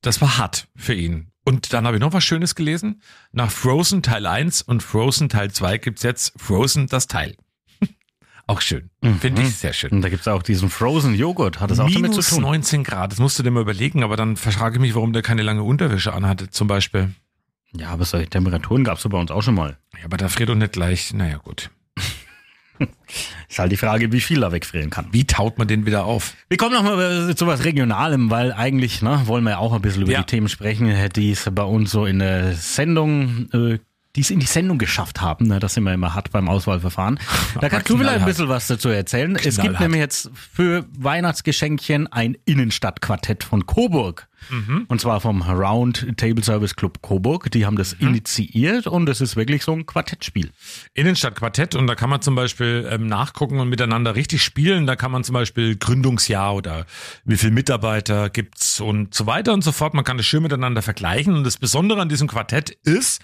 [0.00, 1.32] das war hart für ihn.
[1.44, 3.02] Und dann habe ich noch was Schönes gelesen.
[3.32, 7.36] Nach Frozen Teil 1 und Frozen Teil 2 gibt's jetzt Frozen das Teil.
[8.46, 8.90] Auch schön.
[9.20, 9.90] Finde ich sehr schön.
[9.90, 12.42] Und da gibt's auch diesen Frozen Joghurt, hat das auch damit zu Minus tun.
[12.42, 15.22] 19 Grad, das musst du dir mal überlegen, aber dann frage ich mich, warum der
[15.22, 17.14] keine lange Unterwäsche anhatte, zum Beispiel.
[17.76, 19.78] Ja, aber solche Temperaturen gab's doch bei uns auch schon mal.
[19.98, 21.12] Ja, aber da friert doch nicht gleich.
[21.14, 21.70] Naja, gut.
[23.48, 25.08] Ist halt die Frage, wie viel er wegfrieren kann.
[25.12, 26.34] Wie taut man den wieder auf?
[26.48, 30.02] Wir kommen nochmal zu was Regionalem, weil eigentlich ne, wollen wir ja auch ein bisschen
[30.02, 30.20] über Ja.
[30.20, 33.78] die Themen sprechen, die es bei uns so in der Sendung, äh,
[34.16, 35.46] die es in die Sendung geschafft haben.
[35.46, 37.18] Ne, das sind wir immer hart beim Auswahlverfahren.
[37.60, 38.26] Da kannst du vielleicht ein knallhart.
[38.26, 39.36] bisschen was dazu erzählen.
[39.36, 39.80] Es gibt Knallhart.
[39.80, 44.28] nämlich jetzt für Weihnachtsgeschenkchen ein Innenstadtquartett von Coburg.
[44.50, 44.86] Mhm.
[44.88, 47.50] Und zwar vom Round Table Service Club Coburg.
[47.52, 48.08] Die haben das Mhm.
[48.08, 50.50] initiiert und es ist wirklich so ein Quartettspiel.
[50.94, 54.86] Innenstadtquartett und da kann man zum Beispiel ähm, nachgucken und miteinander richtig spielen.
[54.86, 56.86] Da kann man zum Beispiel Gründungsjahr oder
[57.24, 59.94] wie viel Mitarbeiter gibt's und so weiter und so fort.
[59.94, 63.22] Man kann das schön miteinander vergleichen und das Besondere an diesem Quartett ist,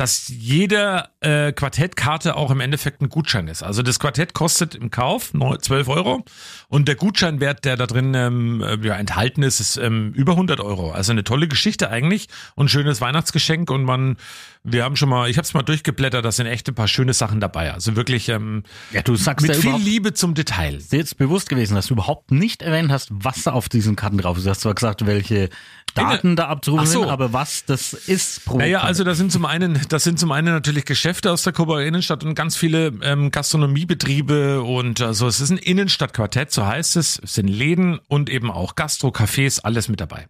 [0.00, 3.62] dass jede äh, Quartettkarte auch im Endeffekt ein Gutschein ist.
[3.62, 6.24] Also das Quartett kostet im Kauf neu- 12 Euro
[6.68, 10.58] und der Gutscheinwert, der da drin ähm, äh, ja, enthalten ist, ist ähm, über 100
[10.60, 10.92] Euro.
[10.92, 14.16] Also eine tolle Geschichte eigentlich und ein schönes Weihnachtsgeschenk und man,
[14.64, 17.12] wir haben schon mal, ich habe es mal durchgeblättert, da sind echt ein paar schöne
[17.12, 17.70] Sachen dabei.
[17.74, 20.76] Also wirklich ähm, Ja, du sagst mit ja viel Liebe zum Detail.
[20.76, 24.16] Ist jetzt bewusst gewesen, dass du überhaupt nicht erwähnt hast, was da auf diesen Karten
[24.16, 24.46] drauf ist.
[24.46, 25.50] Du hast zwar gesagt, welche
[25.94, 27.00] Daten da abzurufen so.
[27.02, 30.30] sind, aber was das ist pro Naja, also das sind zum einen, das sind zum
[30.32, 35.40] einen natürlich Geschäfte aus der Coburger Innenstadt und ganz viele ähm, Gastronomiebetriebe und also es
[35.40, 37.20] ist ein Innenstadtquartett, so heißt es.
[37.22, 40.28] Es sind Läden und eben auch Gastro, Cafés, alles mit dabei.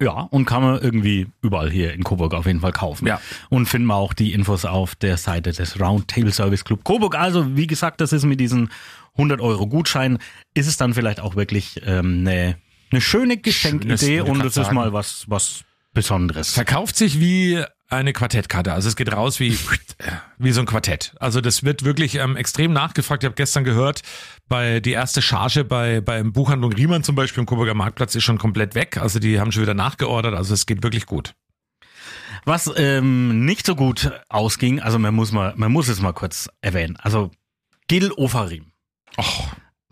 [0.00, 3.06] Ja, und kann man irgendwie überall hier in Coburg auf jeden Fall kaufen.
[3.06, 3.20] Ja.
[3.50, 7.14] Und finden wir auch die Infos auf der Seite des Roundtable Service Club Coburg.
[7.14, 8.70] Also, wie gesagt, das ist mit diesen
[9.14, 10.18] 100 Euro Gutschein,
[10.54, 12.56] ist es dann vielleicht auch wirklich ähm, eine,
[12.90, 16.54] eine schöne Geschenkidee Schönes, und es ist mal was, was Besonderes.
[16.54, 18.72] Verkauft sich wie eine Quartettkarte.
[18.72, 19.56] Also es geht raus wie,
[20.38, 21.14] wie so ein Quartett.
[21.20, 23.22] Also das wird wirklich ähm, extrem nachgefragt.
[23.22, 24.02] Ich habe gestern gehört,
[24.48, 28.38] bei die erste Charge bei beim Buchhandlung Riemann zum Beispiel im Coburger Marktplatz ist schon
[28.38, 28.96] komplett weg.
[28.96, 30.34] Also die haben schon wieder nachgeordert.
[30.34, 31.34] Also es geht wirklich gut.
[32.44, 36.48] Was ähm, nicht so gut ausging, also man muss mal, man muss es mal kurz
[36.60, 36.96] erwähnen.
[37.00, 37.30] Also
[37.86, 38.72] Gil Ofarim.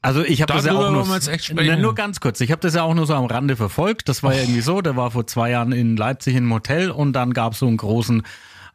[0.03, 1.07] Also ich habe das ja auch nur.
[1.55, 2.41] Na, nur ganz kurz.
[2.41, 4.09] Ich habe das ja auch nur so am Rande verfolgt.
[4.09, 4.81] Das war ja irgendwie so.
[4.81, 7.67] Der war vor zwei Jahren in Leipzig in einem Hotel und dann gab es so
[7.67, 8.23] einen großen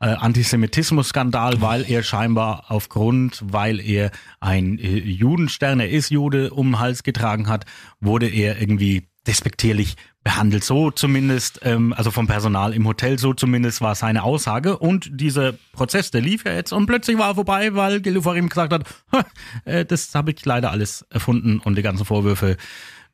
[0.02, 6.72] äh, Antisemitismus-Skandal, weil er scheinbar aufgrund, weil er ein äh, Judenstern, er ist Jude, um
[6.72, 7.66] den Hals getragen hat,
[8.00, 10.64] wurde er irgendwie despektierlich behandelt.
[10.64, 14.78] So zumindest, ähm, also vom Personal im Hotel, so zumindest war seine Aussage.
[14.78, 18.74] Und dieser Prozess, der lief ja jetzt und plötzlich war er vorbei, weil Gelufarim gesagt
[18.74, 18.84] hat,
[19.14, 19.24] "Ha,
[19.66, 22.58] äh, das habe ich leider alles erfunden und die ganzen Vorwürfe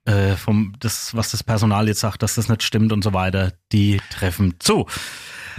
[0.06, 3.52] äh, vom das, was das Personal jetzt sagt, dass das nicht stimmt und so weiter,
[3.72, 4.88] die treffen zu.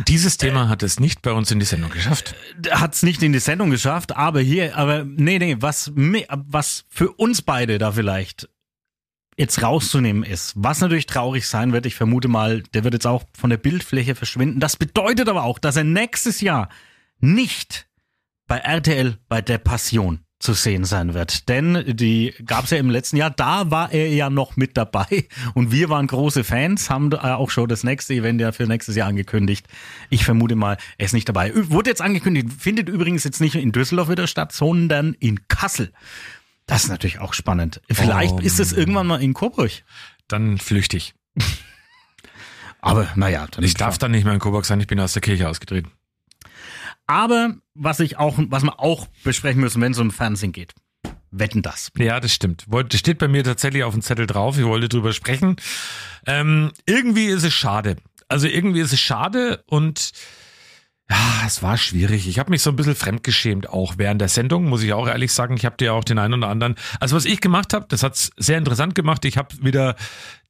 [0.09, 2.35] Dieses Thema hat es nicht bei uns in die Sendung geschafft.
[2.71, 7.13] Hat es nicht in die Sendung geschafft, aber hier, aber nee, nee, was, was für
[7.13, 8.49] uns beide da vielleicht
[9.37, 13.25] jetzt rauszunehmen ist, was natürlich traurig sein wird, ich vermute mal, der wird jetzt auch
[13.33, 14.61] von der Bildfläche verschwinden.
[14.61, 16.69] Das bedeutet aber auch, dass er nächstes Jahr
[17.19, 17.89] nicht
[18.47, 21.49] bei RTL bei der Passion zu sehen sein wird.
[21.49, 25.29] Denn die gab es ja im letzten Jahr, da war er ja noch mit dabei
[25.55, 29.09] und wir waren große Fans, haben auch schon das nächste Event ja für nächstes Jahr
[29.09, 29.67] angekündigt.
[30.11, 31.53] Ich vermute mal, er ist nicht dabei.
[31.55, 35.93] Wurde jetzt angekündigt, findet übrigens jetzt nicht in Düsseldorf wieder statt, sondern in Kassel.
[36.73, 37.83] Das ist natürlich auch spannend.
[37.91, 39.71] Vielleicht Oh, ist es irgendwann mal in Coburg.
[40.27, 41.15] Dann flüchtig.
[42.81, 45.21] Aber naja, dann Ich darf dann nicht mehr in Coburg sein, ich bin aus der
[45.21, 45.91] Kirche ausgetreten.
[47.07, 50.73] Aber was ich auch, was wir auch besprechen müssen, wenn es um Fernsehen geht.
[51.31, 51.91] Wetten das.
[51.99, 52.65] Ja, das stimmt.
[52.67, 54.57] Das steht bei mir tatsächlich auf dem Zettel drauf.
[54.57, 55.57] Ich wollte drüber sprechen.
[56.27, 57.97] Ähm, irgendwie ist es schade.
[58.29, 60.13] Also irgendwie ist es schade und
[61.11, 62.27] ja, es war schwierig.
[62.27, 65.33] Ich habe mich so ein bisschen fremdgeschämt, auch während der Sendung, muss ich auch ehrlich
[65.33, 65.57] sagen.
[65.57, 66.77] Ich habe dir auch den einen oder anderen.
[67.01, 69.25] Also was ich gemacht habe, das hat's sehr interessant gemacht.
[69.25, 69.97] Ich habe wieder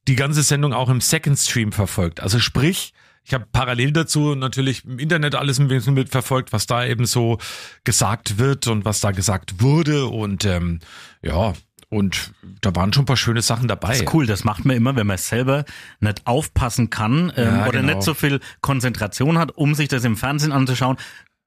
[0.07, 2.21] die ganze Sendung auch im Second Stream verfolgt.
[2.21, 2.93] Also sprich,
[3.25, 7.37] ich habe parallel dazu natürlich im Internet alles ein bisschen mitverfolgt, was da eben so
[7.83, 10.07] gesagt wird und was da gesagt wurde.
[10.07, 10.79] Und ähm,
[11.21, 11.53] ja,
[11.93, 13.89] und da waren schon ein paar schöne Sachen dabei.
[13.89, 15.63] Das ist cool, das macht man immer, wenn man selber
[15.99, 17.93] nicht aufpassen kann ähm, Ja, oder genau.
[17.95, 20.97] nicht so viel Konzentration hat, um sich das im Fernsehen anzuschauen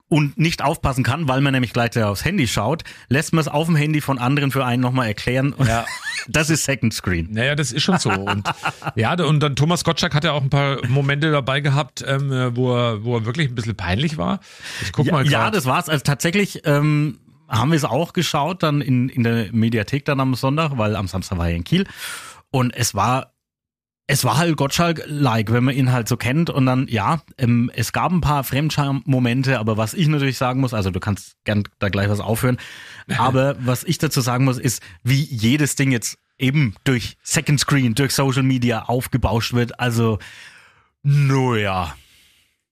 [0.09, 3.67] und nicht aufpassen kann, weil man nämlich gleich aufs Handy schaut, lässt man es auf
[3.67, 5.55] dem Handy von anderen für einen nochmal erklären.
[5.67, 5.85] Ja.
[6.29, 7.29] Das ist Second Screen.
[7.31, 8.11] Naja, das ist schon so.
[8.11, 8.49] Und
[8.97, 12.75] ja, und dann Thomas Gottschalk hat ja auch ein paar Momente dabei gehabt, ähm, wo,
[12.77, 14.41] er, wo er wirklich ein bisschen peinlich war.
[14.83, 15.55] Ich guck Ja, mal ja, grad.
[15.55, 15.89] das war's.
[15.89, 20.35] Also tatsächlich ähm, haben wir es auch geschaut, dann in, in der Mediathek dann am
[20.35, 21.87] Sonntag, weil am Samstag war er in Kiel.
[22.51, 23.33] Und es war,
[24.07, 26.51] es war halt Gottschalk-like, wenn man ihn halt so kennt.
[26.51, 30.75] Und dann, ja, ähm, es gab ein paar Fremdscham-Momente, aber was ich natürlich sagen muss,
[30.75, 32.59] also du kannst gern da gleich was aufhören,
[33.19, 37.95] aber was ich dazu sagen muss, ist, wie jedes Ding jetzt eben durch Second Screen,
[37.95, 39.81] durch Social Media aufgebauscht wird.
[39.81, 40.19] Also,
[41.03, 41.97] naja.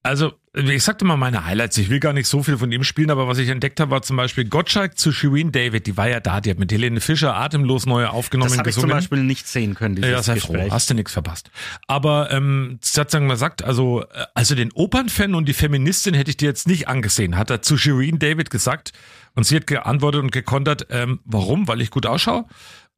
[0.02, 1.76] Also, ich sagte mal meine Highlights.
[1.78, 4.02] Ich will gar nicht so viel von ihm spielen, aber was ich entdeckt habe, war
[4.02, 5.86] zum Beispiel Gottschalk zu Shireen David.
[5.86, 8.76] Die war ja da, die hat mit Helene Fischer atemlos neu aufgenommen Das habe ich
[8.76, 8.88] zum.
[8.88, 10.68] Beispiel nicht sehen können, dieses Ja, sei Gespräch.
[10.68, 11.50] froh, hast du nichts verpasst.
[11.88, 16.30] Aber ähm, sie hat sagen gesagt, also, äh, also den Opernfan und die Feministin hätte
[16.30, 18.92] ich dir jetzt nicht angesehen, hat er zu Shireen David gesagt.
[19.34, 21.66] Und sie hat geantwortet und gekontert, ähm, warum?
[21.66, 22.44] Weil ich gut ausschaue.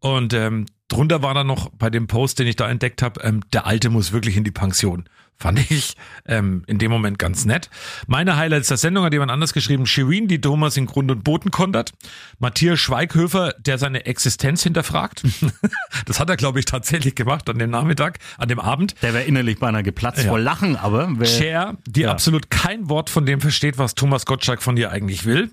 [0.01, 3.41] Und ähm, drunter war dann noch bei dem Post, den ich da entdeckt habe, ähm,
[3.55, 5.09] der Alte muss wirklich in die Pension.
[5.39, 5.95] Fand ich
[6.27, 7.69] ähm, in dem Moment ganz nett.
[8.07, 9.85] Meine Highlights der Sendung hat jemand anders geschrieben.
[9.85, 11.93] Shirin, die Thomas in Grund und Boden kontert.
[12.39, 15.23] Matthias Schweighöfer, der seine Existenz hinterfragt.
[16.07, 18.95] das hat er, glaube ich, tatsächlich gemacht an dem Nachmittag, an dem Abend.
[19.03, 20.29] Der wäre innerlich beinahe geplatzt Ja.
[20.31, 22.13] vor Lachen, aber Cher, die Ja.
[22.13, 25.51] absolut kein Wort von dem versteht, was Thomas Gottschalk von dir eigentlich will.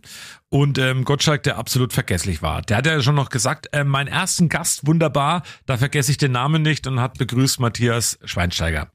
[0.48, 2.62] Und ähm, Gottschalk, der absolut vergesslich war.
[2.62, 6.32] Der hat ja schon noch gesagt, äh, mein ersten Gast, wunderbar, da vergesse ich den
[6.32, 8.88] Namen nicht und hat begrüßt Matthias Schweinsteiger.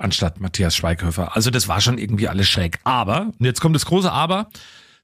[0.00, 1.36] Anstatt Matthias Schweighöfer.
[1.36, 2.80] Also das war schon irgendwie alles schräg.
[2.84, 4.48] Aber, und jetzt kommt das große Aber,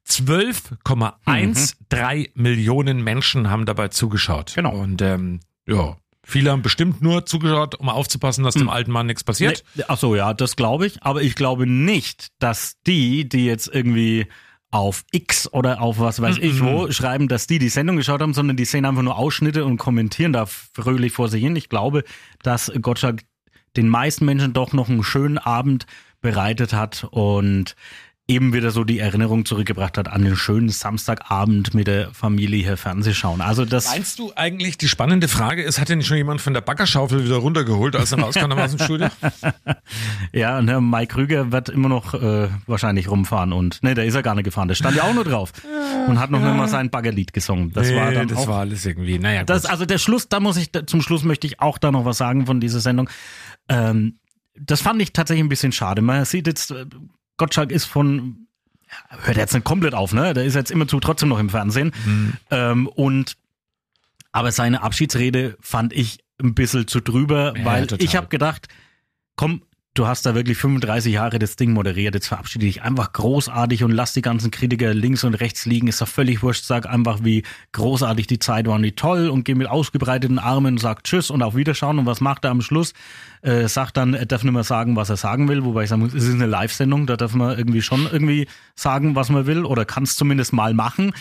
[0.09, 4.55] 12,13 Millionen Menschen haben dabei zugeschaut.
[4.55, 4.75] Genau.
[4.75, 9.23] Und ähm, ja, viele haben bestimmt nur zugeschaut, um aufzupassen, dass dem alten Mann nichts
[9.23, 9.65] passiert.
[9.75, 11.03] Nee, ach so, ja, das glaube ich.
[11.03, 14.27] Aber ich glaube nicht, dass die, die jetzt irgendwie
[14.71, 18.35] auf X oder auf was weiß ich wo schreiben, dass die die Sendung geschaut haben,
[18.35, 21.57] sondern die sehen einfach nur Ausschnitte und kommentieren da fröhlich vor sich hin.
[21.57, 22.05] Ich glaube,
[22.43, 23.23] dass Gottschalk
[23.77, 25.87] den meisten Menschen doch noch einen schönen Abend
[26.21, 27.77] bereitet hat und
[28.29, 32.77] eben wieder so die Erinnerung zurückgebracht hat an den schönen Samstagabend mit der Familie hier
[32.77, 33.41] Fernsehschauen.
[33.41, 36.61] Also das Meinst du eigentlich, die spannende Frage ist, hat denn schon jemand von der
[36.61, 39.09] Baggerschaufel wieder runtergeholt, als er rauskam aus dem Studio?
[40.33, 44.15] Ja, und Herr Mike Krüger wird immer noch äh, wahrscheinlich rumfahren und ne, der ist
[44.15, 45.53] ja gar nicht gefahren, der stand ja auch nur drauf
[46.09, 47.73] und hat noch nicht mal sein Baggerlied gesungen.
[47.73, 49.51] Das war dann das auch, war alles irgendwie, naja, gut.
[49.51, 52.19] das, also der Schluss, da muss ich, zum Schluss möchte ich auch da noch was
[52.19, 53.09] sagen von dieser Sendung.
[53.69, 54.19] Ähm,
[54.59, 56.03] das fand ich tatsächlich ein bisschen schade.
[56.03, 56.87] Man sieht jetzt, äh,
[57.37, 58.47] Gottschalk ist von,
[59.09, 60.33] hört jetzt nicht komplett auf, ne?
[60.35, 61.93] Der ist jetzt immerzu trotzdem noch im Fernsehen.
[62.05, 62.33] Mhm.
[62.51, 63.37] Ähm, und
[64.33, 68.05] aber seine Abschiedsrede fand ich ein bisschen zu drüber, Ja, weil total.
[68.05, 68.69] ich habe gedacht,
[69.35, 69.63] komm,
[69.95, 73.93] du hast da wirklich 35 Jahre das Ding moderiert, jetzt verabschiede dich einfach großartig und
[73.93, 77.45] lass die ganzen Kritiker links und rechts liegen, ist doch völlig wurscht, sag einfach, wie
[77.73, 81.31] großartig die Zeit war und wie toll und geh mit ausgebreiteten Armen und sag Tschüss
[81.31, 82.93] und auf Wiederschauen und was macht er am Schluss?
[83.47, 86.03] Äh, sagt dann, er darf nicht mehr sagen, was er sagen will, wobei ich sagen
[86.03, 89.65] muss, es ist eine Live-Sendung, da darf man irgendwie schon irgendwie sagen, was man will
[89.65, 91.13] oder kann es zumindest mal machen.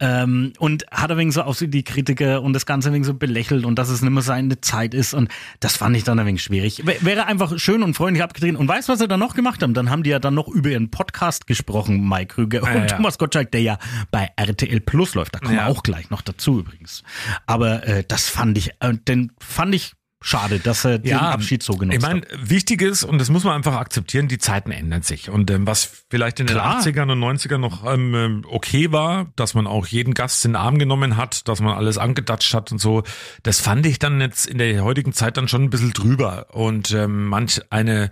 [0.00, 3.64] Ähm, und hat er wegen so auf die Kritiker und das Ganze wegen so belächelt
[3.64, 6.42] und dass es nicht mehr seine Zeit ist und das fand ich dann ein wenig
[6.42, 6.84] schwierig.
[6.84, 9.72] W wäre einfach schön und freundlich abgedreht und weißt was sie dann noch gemacht haben?
[9.72, 12.86] Dann haben die ja dann noch über ihren Podcast gesprochen, Mike Krüger und ja.
[12.86, 13.78] Thomas Gottschalk, der ja
[14.10, 15.36] bei RTL Plus läuft.
[15.36, 15.66] Da kommen Ja.
[15.66, 17.04] wir auch gleich noch dazu übrigens.
[17.46, 21.74] Aber äh, das fand ich, äh, den fand ich schade, dass er den Abschied so
[21.74, 22.50] genutzt Ich meine, hat.
[22.50, 25.30] wichtig ist, und das muss man einfach akzeptieren, die Zeiten ändern sich.
[25.30, 26.82] Und ähm, was vielleicht in Klar.
[26.82, 30.52] den 80ern und 90ern noch ähm, ähm, okay war, dass man auch jeden Gast in
[30.52, 33.02] den Arm genommen hat, dass man alles angedatscht hat und so,
[33.42, 36.46] das fand ich dann jetzt in der heutigen Zeit dann schon ein bisschen drüber.
[36.52, 38.10] Und ähm, manch eine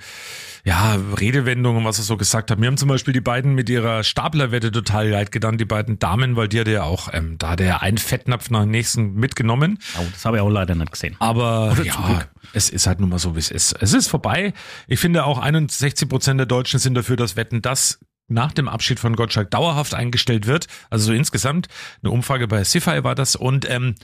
[0.64, 2.58] ja, Redewendung und was er so gesagt hat.
[2.58, 6.34] Mir haben zum Beispiel die beiden mit ihrer Staplerwette total leid getan, die beiden Damen,
[6.34, 9.78] weil die hatte ja auch, ähm, da hat er einen Fettnapf nach dem nächsten mitgenommen.
[9.96, 11.14] Oh, das habe ich auch leider nicht gesehen.
[11.20, 13.72] Aber zum ja, es ist halt nun mal so, wie es ist.
[13.80, 14.52] Es ist vorbei.
[14.86, 18.98] Ich finde auch 61 Prozent der Deutschen sind dafür, dass Wetten das nach dem Abschied
[18.98, 20.66] von Gottschalk dauerhaft eingestellt wird.
[20.90, 21.68] Also so insgesamt.
[22.02, 23.36] Eine Umfrage bei Sify war das.
[23.36, 23.94] Und ähm,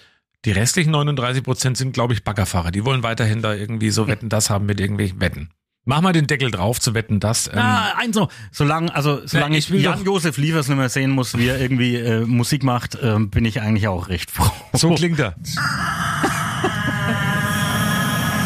[0.44, 2.70] die restlichen 39 Prozent sind, glaube ich, Baggerfahrer.
[2.70, 5.50] Die wollen weiterhin da irgendwie so Wetten das haben mit irgendwelchen Wetten.
[5.84, 7.48] Mach mal den Deckel drauf zu Wetten das.
[7.48, 8.30] Ähm, Ah, eins noch.
[8.52, 11.96] Solange, also, solange Ja, ich, ich Jan-Josef Liefers nicht mehr sehen muss, wie er irgendwie
[11.96, 14.48] äh, Musik macht, ähm, bin ich eigentlich auch recht froh.
[14.72, 15.34] so klingt er.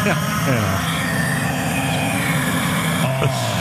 [0.09, 0.13] you
[3.03, 3.51] oh.
[3.51, 3.56] know.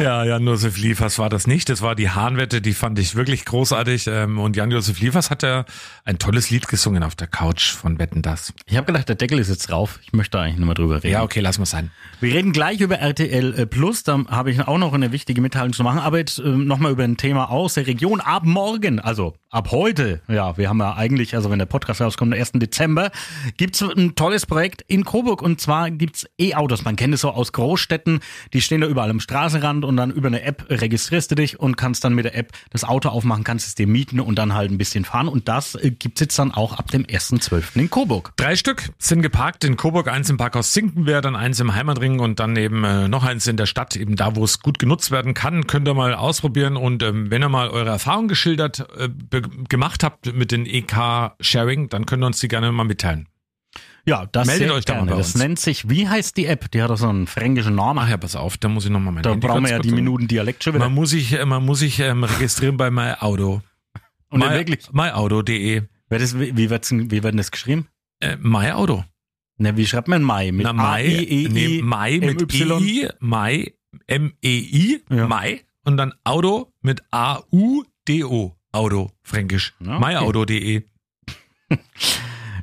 [0.00, 1.68] Ja, Jan-Josef Liefers war das nicht.
[1.68, 4.06] Das war die Hahnwette, die fand ich wirklich großartig.
[4.06, 5.66] Ähm, Und Jan-Josef Liefers hat ja
[6.04, 8.54] ein tolles Lied gesungen auf der Couch von Wetten das.
[8.64, 9.98] Ich habe gedacht, der Deckel ist jetzt drauf.
[10.02, 11.12] Ich möchte da eigentlich nicht mehr drüber reden.
[11.12, 11.90] Ja, okay, lass mal sein.
[12.18, 15.74] Wir reden gleich über RTL äh, Plus, da habe ich auch noch eine wichtige Mitteilung
[15.74, 18.20] zu machen, aber jetzt äh, nochmal über ein Thema aus der Region.
[18.20, 22.32] Ab morgen, also ab heute, ja, wir haben ja eigentlich, also wenn der Podcast rauskommt,
[22.32, 22.52] am 1.
[22.54, 23.10] Dezember,
[23.58, 26.84] gibt's ein tolles Projekt in Coburg und zwar gibt's E-Autos.
[26.84, 28.20] Man kennt es so aus Großstädten,
[28.54, 31.76] die stehen da überall am Straßenrand und dann über eine App registrierst du dich und
[31.76, 34.70] kannst dann mit der App das Auto aufmachen, kannst es dir mieten und dann halt
[34.70, 37.78] ein bisschen fahren und das äh, gibt's jetzt dann auch ab dem 1.12.
[37.78, 38.32] in Coburg.
[38.36, 42.40] Drei Stück sind geparkt in Coburg, eins im Parkhaus Zinkenwehr, dann eins im Heimatring und
[42.40, 45.34] dann eben äh, noch eins in der Stadt, eben da, wo es gut genutzt werden
[45.34, 45.66] kann.
[45.66, 49.08] Könnt ihr mal ausprobieren und ähm, wenn ihr mal eure Erfahrung geschildert äh,
[49.68, 53.26] gemacht habt mit den EK-Sharing, dann könnt ihr uns die gerne mal mitteilen.
[54.06, 55.10] Ja, das Meldet euch da mal gerne.
[55.12, 56.70] bei Das nennt sich, wie heißt die App?
[56.70, 57.98] Die hat doch so einen fränkischen Namen.
[57.98, 59.92] Ach ja, pass auf, da muss ich nochmal mein Da Handy brauchen wir ja die
[59.92, 60.84] Minuten Dialekt schon wieder.
[60.86, 63.62] Man muss sich, äh, man muss sich ähm, registrieren bei myauto.
[64.30, 65.82] Und My, wirklich, myauto.de.
[66.08, 67.88] das, wie, wird's, wie wird denn das geschrieben?
[68.20, 69.04] Äh, myauto.
[69.58, 70.52] Na, wie schreibt man Mai?
[70.52, 72.82] Mit Na, Mai, A-I-E-I, nee, Mai mit M-Y?
[72.82, 73.74] EI, Mai,
[74.06, 75.26] M-E-I, Ja.
[75.26, 78.56] Mai und dann Auto mit A-U-D-O.
[78.72, 79.74] Auto, fränkisch.
[79.80, 80.14] Ja, okay.
[80.14, 80.82] myauto.de.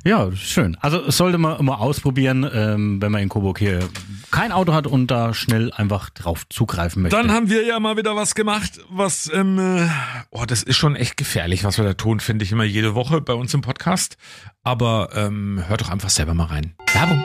[0.04, 0.76] Ja, schön.
[0.80, 3.88] Also sollte man immer ausprobieren, ähm, wenn man in Coburg hier
[4.30, 7.16] kein Auto hat und da schnell einfach drauf zugreifen möchte.
[7.16, 9.88] Dann haben wir ja mal wieder was gemacht, was, ähm, äh,
[10.30, 13.20] oh, das ist schon echt gefährlich, was wir da tun, finde ich immer jede Woche
[13.20, 14.16] bei uns im Podcast.
[14.62, 16.74] Aber ähm, hört doch einfach selber mal rein.
[16.92, 17.24] Werbung.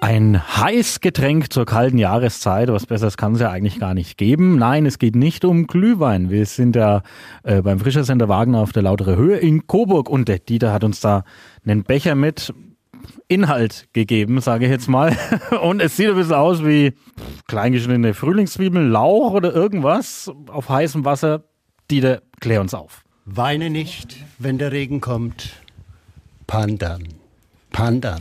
[0.00, 4.58] Ein heiß Getränk zur kalten Jahreszeit, was Besseres kann es ja eigentlich gar nicht geben.
[4.58, 6.30] Nein, es geht nicht um Glühwein.
[6.30, 7.02] Wir sind ja
[7.42, 10.84] äh, beim Frischer Center Wagner auf der Lautere Höhe in Coburg und der Dieter hat
[10.84, 11.24] uns da
[11.64, 12.52] einen Becher mit
[13.28, 15.16] Inhalt gegeben, sage ich jetzt mal.
[15.62, 16.92] Und es sieht ein bisschen aus wie
[17.46, 21.44] kleingeschnittene Frühlingszwiebeln, Lauch oder irgendwas auf heißem Wasser.
[21.90, 23.04] Dieter, klär uns auf.
[23.24, 25.52] Weine nicht, wenn der Regen kommt.
[26.46, 27.04] Pandan.
[27.70, 28.20] Pandan.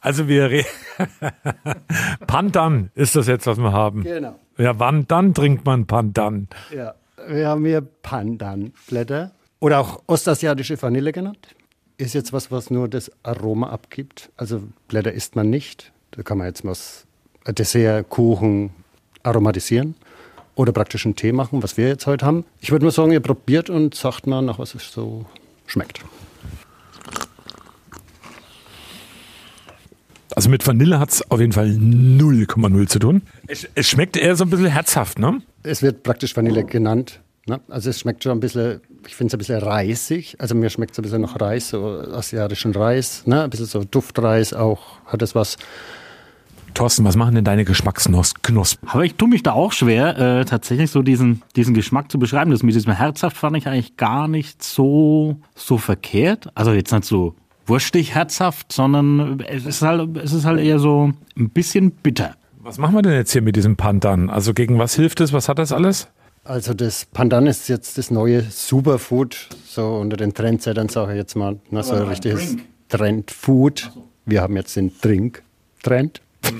[0.00, 0.64] Also wir re
[2.26, 4.02] Pandan ist das jetzt, was wir haben.
[4.02, 4.38] Genau.
[4.56, 6.48] Ja, wann dann trinkt man Pandan?
[6.74, 6.94] Ja,
[7.28, 11.54] wir haben hier Pandanblätter oder auch ostasiatische Vanille genannt.
[11.98, 14.30] Ist jetzt was, was nur das Aroma abgibt.
[14.36, 15.92] Also Blätter isst man nicht.
[16.12, 17.06] Da kann man jetzt was
[17.44, 18.70] ein Dessert, Kuchen
[19.22, 19.94] aromatisieren
[20.54, 22.44] oder praktisch einen Tee machen, was wir jetzt heute haben.
[22.60, 25.26] Ich würde mal sagen, ihr probiert und sagt mal, nach was es so
[25.66, 26.00] schmeckt.
[30.36, 33.22] Also mit Vanille hat es auf jeden Fall 0,0 zu tun.
[33.46, 35.40] Es, es schmeckt eher so ein bisschen herzhaft, ne?
[35.62, 37.20] Es wird praktisch Vanille genannt.
[37.46, 37.60] Ne?
[37.68, 40.36] Also es schmeckt schon ein bisschen, ich finde es ein bisschen reisig.
[40.38, 43.26] Also mir schmeckt es ein bisschen nach Reis, so asiatischen Reis.
[43.26, 43.44] Ne?
[43.44, 45.04] Ein bisschen so Duftreis auch.
[45.06, 45.56] Hat es was.
[46.74, 48.62] Thorsten, was machen denn deine Geschmacksknospen?
[48.86, 52.52] Aber ich tue mich da auch schwer, äh, tatsächlich so diesen, diesen Geschmack zu beschreiben.
[52.52, 56.48] Das mit diesem herzhaft fand ich eigentlich gar nicht so, so verkehrt.
[56.54, 57.34] Also jetzt nicht so
[57.70, 62.34] wurstig herzhaft, sondern es ist halt, es ist halt eher so ein bisschen bitter.
[62.58, 64.28] Was machen wir denn jetzt hier mit diesem Pandan?
[64.28, 65.32] Also gegen was hilft es?
[65.32, 66.08] Was hat das alles?
[66.44, 71.36] Also das Pandan ist jetzt das neue Superfood, so unter den Trendsettern sage ich jetzt
[71.36, 71.58] mal.
[71.70, 71.82] Ne?
[71.82, 72.56] So ein richtiges
[72.88, 73.92] Trendfood.
[74.26, 76.20] Wir haben jetzt den Drink-Trend.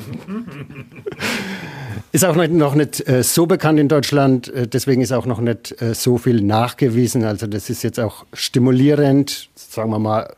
[2.12, 5.40] ist auch nicht, noch nicht äh, so bekannt in Deutschland, äh, deswegen ist auch noch
[5.40, 7.25] nicht äh, so viel nachgewiesen.
[7.25, 10.35] Also das ist jetzt auch stimulierend, sagen wir mal,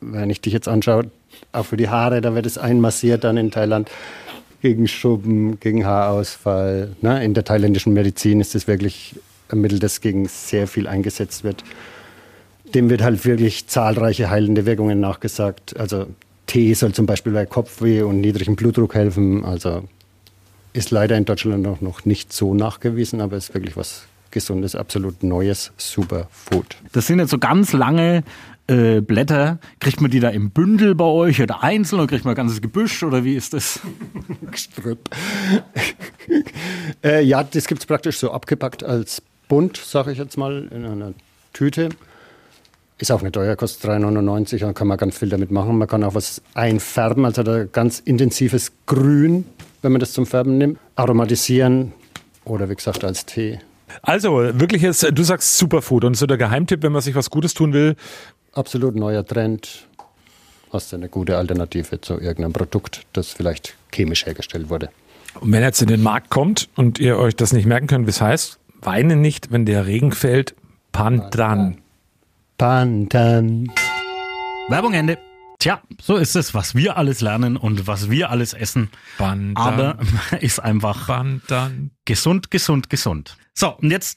[0.00, 1.10] wenn ich dich jetzt anschaue,
[1.52, 3.90] auch für die Haare, da wird es einmassiert dann in Thailand
[4.62, 6.96] gegen Schuppen, gegen Haarausfall.
[7.00, 7.24] Ne?
[7.24, 9.16] In der thailändischen Medizin ist es wirklich
[9.48, 11.62] ein Mittel, das gegen sehr viel eingesetzt wird.
[12.74, 15.78] Dem wird halt wirklich zahlreiche heilende Wirkungen nachgesagt.
[15.78, 16.06] Also
[16.46, 19.44] Tee soll zum Beispiel bei Kopfweh und niedrigem Blutdruck helfen.
[19.44, 19.84] Also
[20.72, 25.22] ist leider in Deutschland auch noch nicht so nachgewiesen, aber ist wirklich was Gesundes, absolut
[25.22, 26.76] neues Superfood.
[26.92, 28.22] Das sind jetzt so ganz lange
[28.66, 29.58] äh, Blätter.
[29.80, 32.60] Kriegt man die da im Bündel bei euch oder einzeln oder kriegt man ein ganzes
[32.60, 33.80] Gebüsch oder wie ist das?
[34.50, 35.10] Gestrüpp.
[37.04, 40.84] äh, ja, das gibt es praktisch so abgepackt als Bund, sage ich jetzt mal, in
[40.84, 41.12] einer
[41.52, 41.90] Tüte.
[42.98, 45.76] Ist auch nicht teuer, kostet 3,99 und kann man ganz viel damit machen.
[45.76, 49.44] Man kann auch was einfärben, also da ganz intensives Grün,
[49.82, 50.78] wenn man das zum Färben nimmt.
[50.94, 51.92] Aromatisieren
[52.44, 53.58] oder wie gesagt als Tee.
[54.02, 57.54] Also, wirklich jetzt, du sagst Superfood und so der Geheimtipp, wenn man sich was Gutes
[57.54, 57.96] tun will.
[58.56, 59.86] Absolut neuer Trend.
[60.72, 64.88] Hast du eine gute Alternative zu irgendeinem Produkt, das vielleicht chemisch hergestellt wurde.
[65.38, 68.06] Und wenn er jetzt in den Markt kommt und ihr euch das nicht merken könnt,
[68.06, 70.54] wie es heißt, weine nicht, wenn der Regen fällt,
[70.90, 71.82] Pandan.
[72.56, 73.70] Pandan.
[74.70, 75.18] Werbung Ende.
[75.58, 78.88] Tja, so ist es, was wir alles lernen und was wir alles essen.
[79.18, 79.56] Pandan.
[79.56, 79.98] Aber
[80.40, 81.90] ist einfach Pandan.
[82.06, 83.36] gesund, gesund, gesund.
[83.52, 84.16] So, und jetzt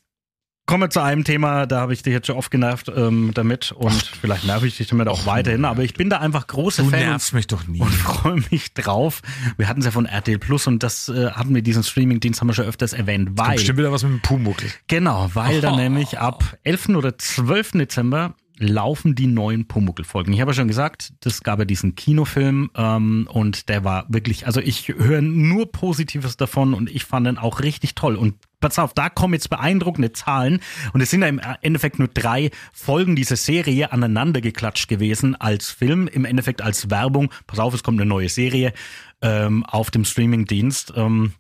[0.70, 3.72] kommen wir zu einem Thema, da habe ich dich jetzt schon oft genervt ähm, damit
[3.72, 6.92] und vielleicht nerv ich dich damit auch weiterhin, aber ich bin da einfach großer Du
[6.92, 7.80] Fan nervst mich doch nie.
[7.80, 9.24] und freue mich drauf.
[9.58, 12.50] Wir hatten es ja von RTL Plus und das äh, hatten wir diesen Streamingdienst haben
[12.50, 14.70] wir schon öfters erwähnt, weil Bestimmt wieder was mit dem Pumuckel.
[14.86, 16.90] Genau, weil dann nämlich ab 11.
[16.90, 17.72] oder 12.
[17.72, 20.34] Dezember laufen die neuen Pumuckl-Folgen.
[20.34, 24.46] Ich habe ja schon gesagt, das gab ja diesen Kinofilm ähm, und der war wirklich,
[24.46, 28.16] also ich höre nur Positives davon und ich fand den auch richtig toll.
[28.16, 30.60] Und pass auf, da kommen jetzt beeindruckende Zahlen
[30.94, 35.72] und es sind ja im Endeffekt nur drei Folgen dieser Serie aneinander geklatscht gewesen als
[35.72, 37.32] Film, im Endeffekt als Werbung.
[37.48, 38.74] Pass auf, es kommt eine neue Serie
[39.22, 40.94] ähm, auf dem Streamingdienst.
[40.96, 41.34] Ähm,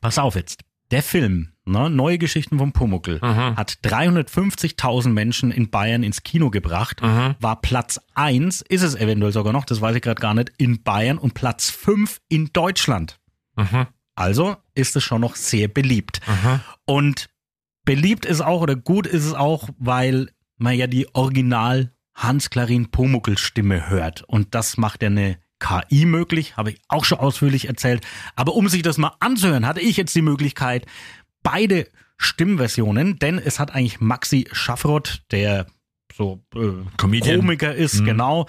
[0.00, 0.60] pass auf jetzt.
[0.90, 3.20] Der Film, ne, Neue Geschichten vom Pumuckel,
[3.56, 7.00] hat 350.000 Menschen in Bayern ins Kino gebracht,
[7.38, 10.82] war Platz eins, ist es eventuell sogar noch, das weiß ich gerade gar nicht, in
[10.82, 13.20] Bayern und Platz fünf in Deutschland.
[14.20, 16.20] Also ist es schon noch sehr beliebt.
[16.84, 17.30] Und
[17.86, 20.28] beliebt ist auch oder gut ist es auch, weil
[20.58, 24.22] man ja die Original Hans-Klarin Pumuckel Stimme hört.
[24.24, 28.06] Und das macht ja eine KI möglich, habe ich auch schon ausführlich erzählt.
[28.36, 30.84] Aber um sich das mal anzuhören, hatte ich jetzt die Möglichkeit,
[31.42, 35.66] beide Stimmversionen, denn es hat eigentlich Maxi Schaffroth, der
[36.14, 37.40] so äh, Comedian.
[37.40, 38.46] Komiker ist, genau.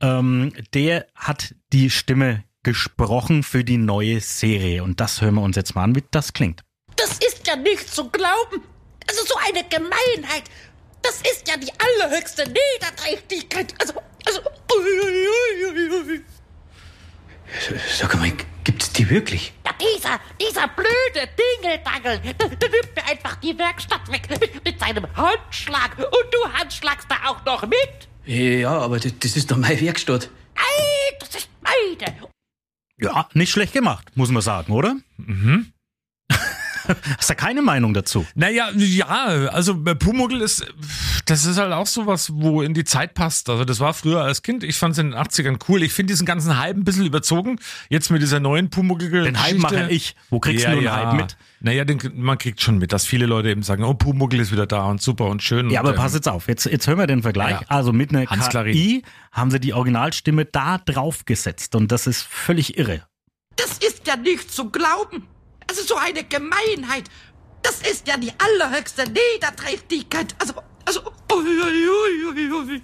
[0.00, 4.82] Ähm, der hat die Stimme gesprochen für die neue Serie.
[4.82, 6.62] Und das hören wir uns jetzt mal an, wie das klingt.
[6.96, 8.62] Das ist ja nicht zu glauben.
[9.08, 10.44] Also so eine Gemeinheit.
[11.02, 13.74] Das ist ja die allerhöchste Niederträchtigkeit.
[13.80, 13.94] Also,
[14.24, 14.40] also.
[14.40, 16.24] Ui, ui, ui, ui, ui.
[17.92, 18.32] Sag mal,
[18.64, 19.52] gibt's die wirklich?
[19.66, 21.28] Ja, dieser, dieser blöde
[21.60, 25.98] Dingeldangel, der, der nimmt mir einfach die Werkstatt weg mit, mit seinem Handschlag.
[25.98, 28.08] Und du handschlagst da auch noch mit.
[28.24, 30.30] Ja, aber das, das ist doch meine Werkstatt.
[30.54, 32.28] Ei, das ist meine.
[32.98, 34.96] Ja, nicht schlecht gemacht, muss man sagen, oder?
[35.16, 35.72] Mhm.
[37.18, 38.26] Hast du keine Meinung dazu?
[38.34, 39.06] Naja, ja,
[39.50, 40.66] also äh, Pumuckl ist,
[41.26, 43.48] das ist halt auch sowas, wo in die Zeit passt.
[43.48, 45.82] Also das war früher als Kind, ich fand es in den 80ern cool.
[45.82, 47.58] Ich finde diesen ganzen Hype ein bisschen überzogen.
[47.88, 49.24] Jetzt mit dieser neuen Pumuckl.
[49.24, 50.16] Den Hype mache ich.
[50.30, 51.36] Wo kriegst du den Hype mit?
[51.60, 54.66] Naja, den, man kriegt schon mit, dass viele Leute eben sagen, oh, Pumuckl ist wieder
[54.66, 55.70] da und super und schön.
[55.70, 57.60] Ja, und, aber ähm, pass jetzt auf, jetzt, jetzt hören wir den Vergleich.
[57.60, 57.66] Ja.
[57.68, 58.72] Also mit einer Hans Klarin.
[58.72, 63.06] KI haben sie die Originalstimme da drauf gesetzt und das ist völlig irre.
[63.56, 65.28] Das ist ja nicht zu glauben.
[65.72, 67.04] Also so eine Gemeinheit.
[67.62, 70.34] Das ist ja die allerhöchste Niederträchtigkeit.
[70.38, 70.52] Also,
[70.84, 71.00] also.
[71.32, 72.82] Ui, ui, ui, ui, ui.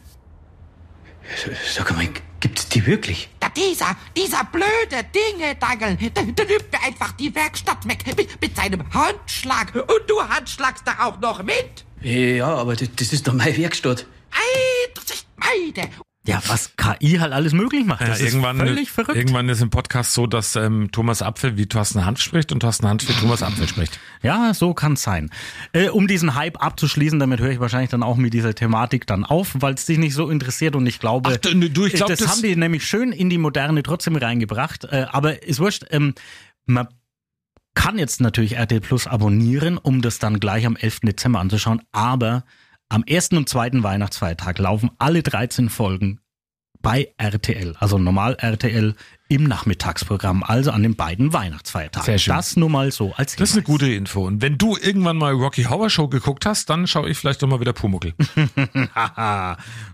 [1.70, 2.08] Sag mal,
[2.40, 3.28] gibt's die wirklich?
[3.42, 8.82] Ja, dieser, dieser blöde Dingedangel, der, nimmt mir einfach die Werkstatt weg mit, mit seinem
[8.94, 9.74] Handschlag.
[9.74, 11.84] Und du handschlagst da auch noch mit.
[12.00, 14.06] Ja, aber das, das ist doch meine Werkstatt.
[14.30, 15.90] Ei, das ist meine.
[16.28, 18.02] Ja, was KI halt alles möglich macht.
[18.02, 19.16] Ja, Das irgendwann, ist völlig verrückt.
[19.16, 22.86] irgendwann ist im Podcast so, dass ähm, Thomas Apfel wie Thorsten Hand spricht und Thorsten
[22.86, 23.98] Hand wie Thomas Apfel spricht.
[24.22, 25.30] Ja, so kann's sein.
[25.72, 29.24] Äh, um diesen Hype abzuschließen, damit höre ich wahrscheinlich dann auch mit dieser Thematik dann
[29.24, 32.08] auf, weil es dich nicht so interessiert und ich glaube, Ach, du- du, ich glaub,
[32.08, 34.84] das, das- haben die nämlich schön in die Moderne trotzdem reingebracht.
[34.84, 36.14] Äh, aber ist wurscht, ähm,
[36.66, 36.88] man
[37.74, 41.00] kann jetzt natürlich RTL Plus abonnieren, um das dann gleich am 11.
[41.04, 42.44] Dezember anzuschauen, aber
[42.88, 46.20] am ersten und zweiten Weihnachtsfeiertag laufen alle 13 Folgen
[46.80, 48.94] bei RTL, also normal RTL
[49.30, 52.04] im Nachmittagsprogramm, also an den beiden Weihnachtsfeiertagen.
[52.06, 52.34] Sehr schön.
[52.34, 53.80] Das nur mal so als Das ist eine Hinweis.
[53.80, 54.26] gute Info.
[54.26, 57.46] Und wenn du irgendwann mal Rocky Horror Show geguckt hast, dann schaue ich vielleicht doch
[57.48, 58.14] mal wieder Pumuckl.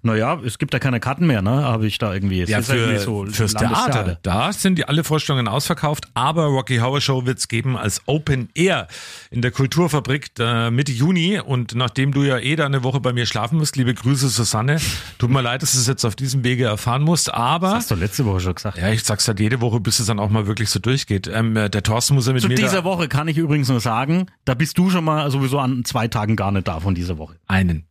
[0.02, 1.50] Naja, es gibt ja keine Karten mehr, ne?
[1.64, 2.42] Habe ich da irgendwie.
[2.42, 3.92] Es Ja, für, irgendwie so fürs Landestheater.
[4.04, 4.18] Theater.
[4.22, 8.88] Da sind die alle Vorstellungen ausverkauft, aber Rocky Horror Show wird's geben als Open Air
[9.30, 11.40] in der Kulturfabrik äh, Mitte Juni.
[11.40, 14.78] Und nachdem du ja eh da eine Woche bei mir schlafen musst, liebe Grüße Susanne,
[15.18, 17.94] tut mir leid, dass du es jetzt auf diesem Wege erfahren musst, aber Hast du
[17.94, 18.78] letzte Woche schon gesagt.
[18.78, 21.26] ja, ich sag's halt jede Woche, bis es dann auch mal wirklich so durchgeht.
[21.26, 23.68] Ähm, äh, der Thorsten muss ja mit Zu mir dieser da Woche kann ich übrigens
[23.68, 26.94] nur sagen, da bist du schon mal sowieso an zwei Tagen gar nicht da von
[26.94, 27.36] dieser Woche.
[27.46, 27.86] einen.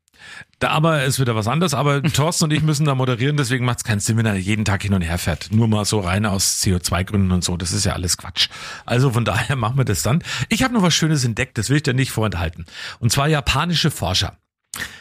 [0.59, 3.83] Da aber ist wieder was anderes, aber Thorsten und ich müssen da moderieren, deswegen macht's
[3.83, 5.49] keinen Sinn, wenn er jeden Tag hin und her fährt.
[5.51, 8.49] Nur mal so rein aus CO2-Gründen und so, das ist ja alles Quatsch.
[8.85, 10.23] Also von daher machen wir das dann.
[10.49, 12.65] Ich habe noch was Schönes entdeckt, das will ich dir nicht vorenthalten.
[12.99, 14.37] Und zwar japanische Forscher.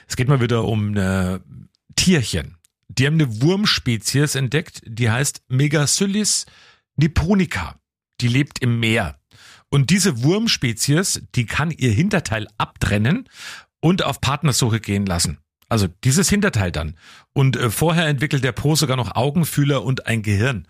[0.07, 1.39] Es geht mal wieder um äh,
[1.97, 2.57] Tierchen.
[2.99, 6.47] Die haben eine Wurmspezies entdeckt, die heißt Megacyllis
[6.97, 7.77] nipponica.
[8.21, 9.19] Die lebt im Meer.
[9.71, 13.29] Und diese Wurmspezies, die kann ihr Hinterteil abtrennen
[13.81, 15.39] und auf Partnersuche gehen lassen.
[15.71, 16.99] Also dieses Hinterteil dann.
[17.33, 20.69] Und äh, vorher entwickelt der Po sogar noch Augenfühler und ein Gehirn.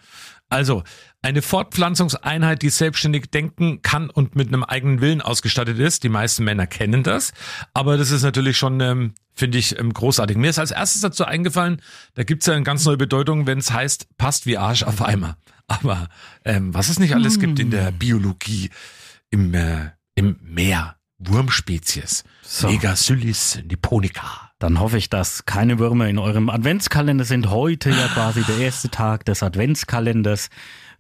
[0.53, 0.83] Also
[1.23, 6.03] eine Fortpflanzungseinheit, die selbstständig denken kann und mit einem eigenen Willen ausgestattet ist.
[6.05, 7.33] Die meisten Männer kennen das.
[7.73, 10.37] Aber das ist natürlich schon, ähm, finde ich, ähm, großartig.
[10.37, 11.81] Mir ist als erstes dazu eingefallen,
[12.17, 15.39] da gibt's ja eine ganz neue Bedeutung, wenn es heißt, passt wie Arsch auf Eimer.
[15.69, 16.09] Aber
[16.45, 18.69] ähm, was es nicht alles gibt in der Biologie,
[19.31, 22.69] im, äh, im Meer, Wurmspezies, So.
[22.69, 24.42] Megacyllis nipponica.
[24.63, 27.51] Dann hoffe ich, dass keine Würmer in eurem Adventskalender sind.
[27.51, 30.51] Heute ja quasi der erste Tag des Adventskalenders.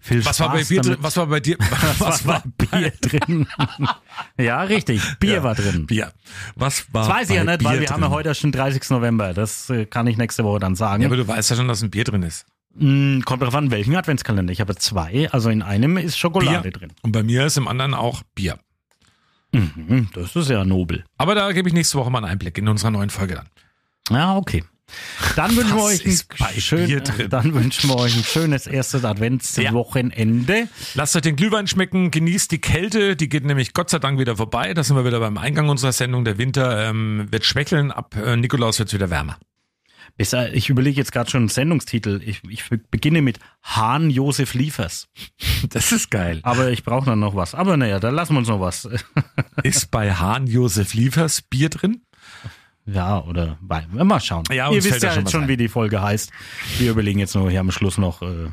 [0.01, 0.91] Viel Was war bei Spaß Bier drin?
[0.95, 1.03] damit.
[1.05, 1.57] Was war bei dir?
[2.01, 3.47] Was war Bier drin?
[4.37, 5.01] ja, richtig.
[5.21, 5.87] Bier Ja, war drin.
[5.87, 6.13] Bier.
[6.57, 8.17] Was war Das weiß ich ja nicht, weil Bier wir haben ja drin?
[8.17, 8.91] heute den 30.
[8.91, 9.33] November.
[9.33, 11.03] Das äh, kann ich nächste Woche dann sagen.
[11.03, 12.47] Ja, aber du weißt ja schon, dass ein Bier drin ist.
[12.75, 14.53] Mm, Kommt darauf an, welchen Adventskalender.
[14.53, 15.31] Ich habe zwei.
[15.31, 16.73] Also in einem ist Schokolade Bier.
[16.73, 16.93] drin.
[17.03, 18.59] Und bei mir ist im anderen auch Bier.
[19.53, 21.05] Mhm, das ist ja nobel.
[21.19, 23.49] Aber da gebe ich nächste Woche mal einen Einblick in unserer neuen Folge dann.
[24.11, 24.65] Ja, okay.
[25.37, 30.69] Dann wünschen wir euch ein schön, dann wünschen wir euch ein schönes erstes Adventswochenende.
[30.95, 34.37] Lasst euch den Glühwein schmecken, genießt die Kälte, die geht nämlich Gott sei Dank wieder
[34.37, 34.75] vorbei.
[34.75, 36.25] Da sind wir wieder beim Eingang unserer Sendung.
[36.25, 39.39] Der Winter ähm, wird schwächeln, ab äh, Nikolaus wird's wieder wärmer.
[40.19, 42.21] Äh, Ich überlege jetzt gerade schon einen Sendungstitel.
[42.25, 45.09] Ich, ich beginne mit Hahn Josef Liefers.
[45.71, 46.41] Das ist geil.
[46.43, 47.55] Aber ich brauche dann noch was.
[47.55, 48.89] Aber naja, da lassen wir uns noch was.
[49.63, 52.03] Ist bei Hahn Josef Liefers Bier drin?
[52.85, 54.43] Ja, oder bei, mal schauen.
[54.51, 55.49] Ja, Ihr wisst ja schon jetzt schon, ein.
[55.49, 56.33] wie die Folge heißt.
[56.79, 58.49] Wir überlegen jetzt nur hier am Schluss noch, äh,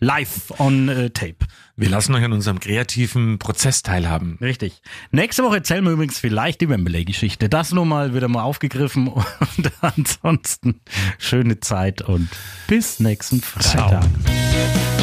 [0.00, 1.36] Live on äh, Tape.
[1.76, 4.38] Wir lassen euch an unserem kreativen Prozess teilhaben.
[4.40, 4.80] Richtig.
[5.10, 7.48] Nächste Woche erzählen wir übrigens vielleicht die Wembley-Geschichte.
[7.48, 9.08] Das nur mal wieder mal aufgegriffen.
[9.08, 10.80] Und ansonsten
[11.18, 12.28] schöne Zeit und
[12.68, 14.02] bis nächsten Freitag.
[14.02, 15.01] Ciao.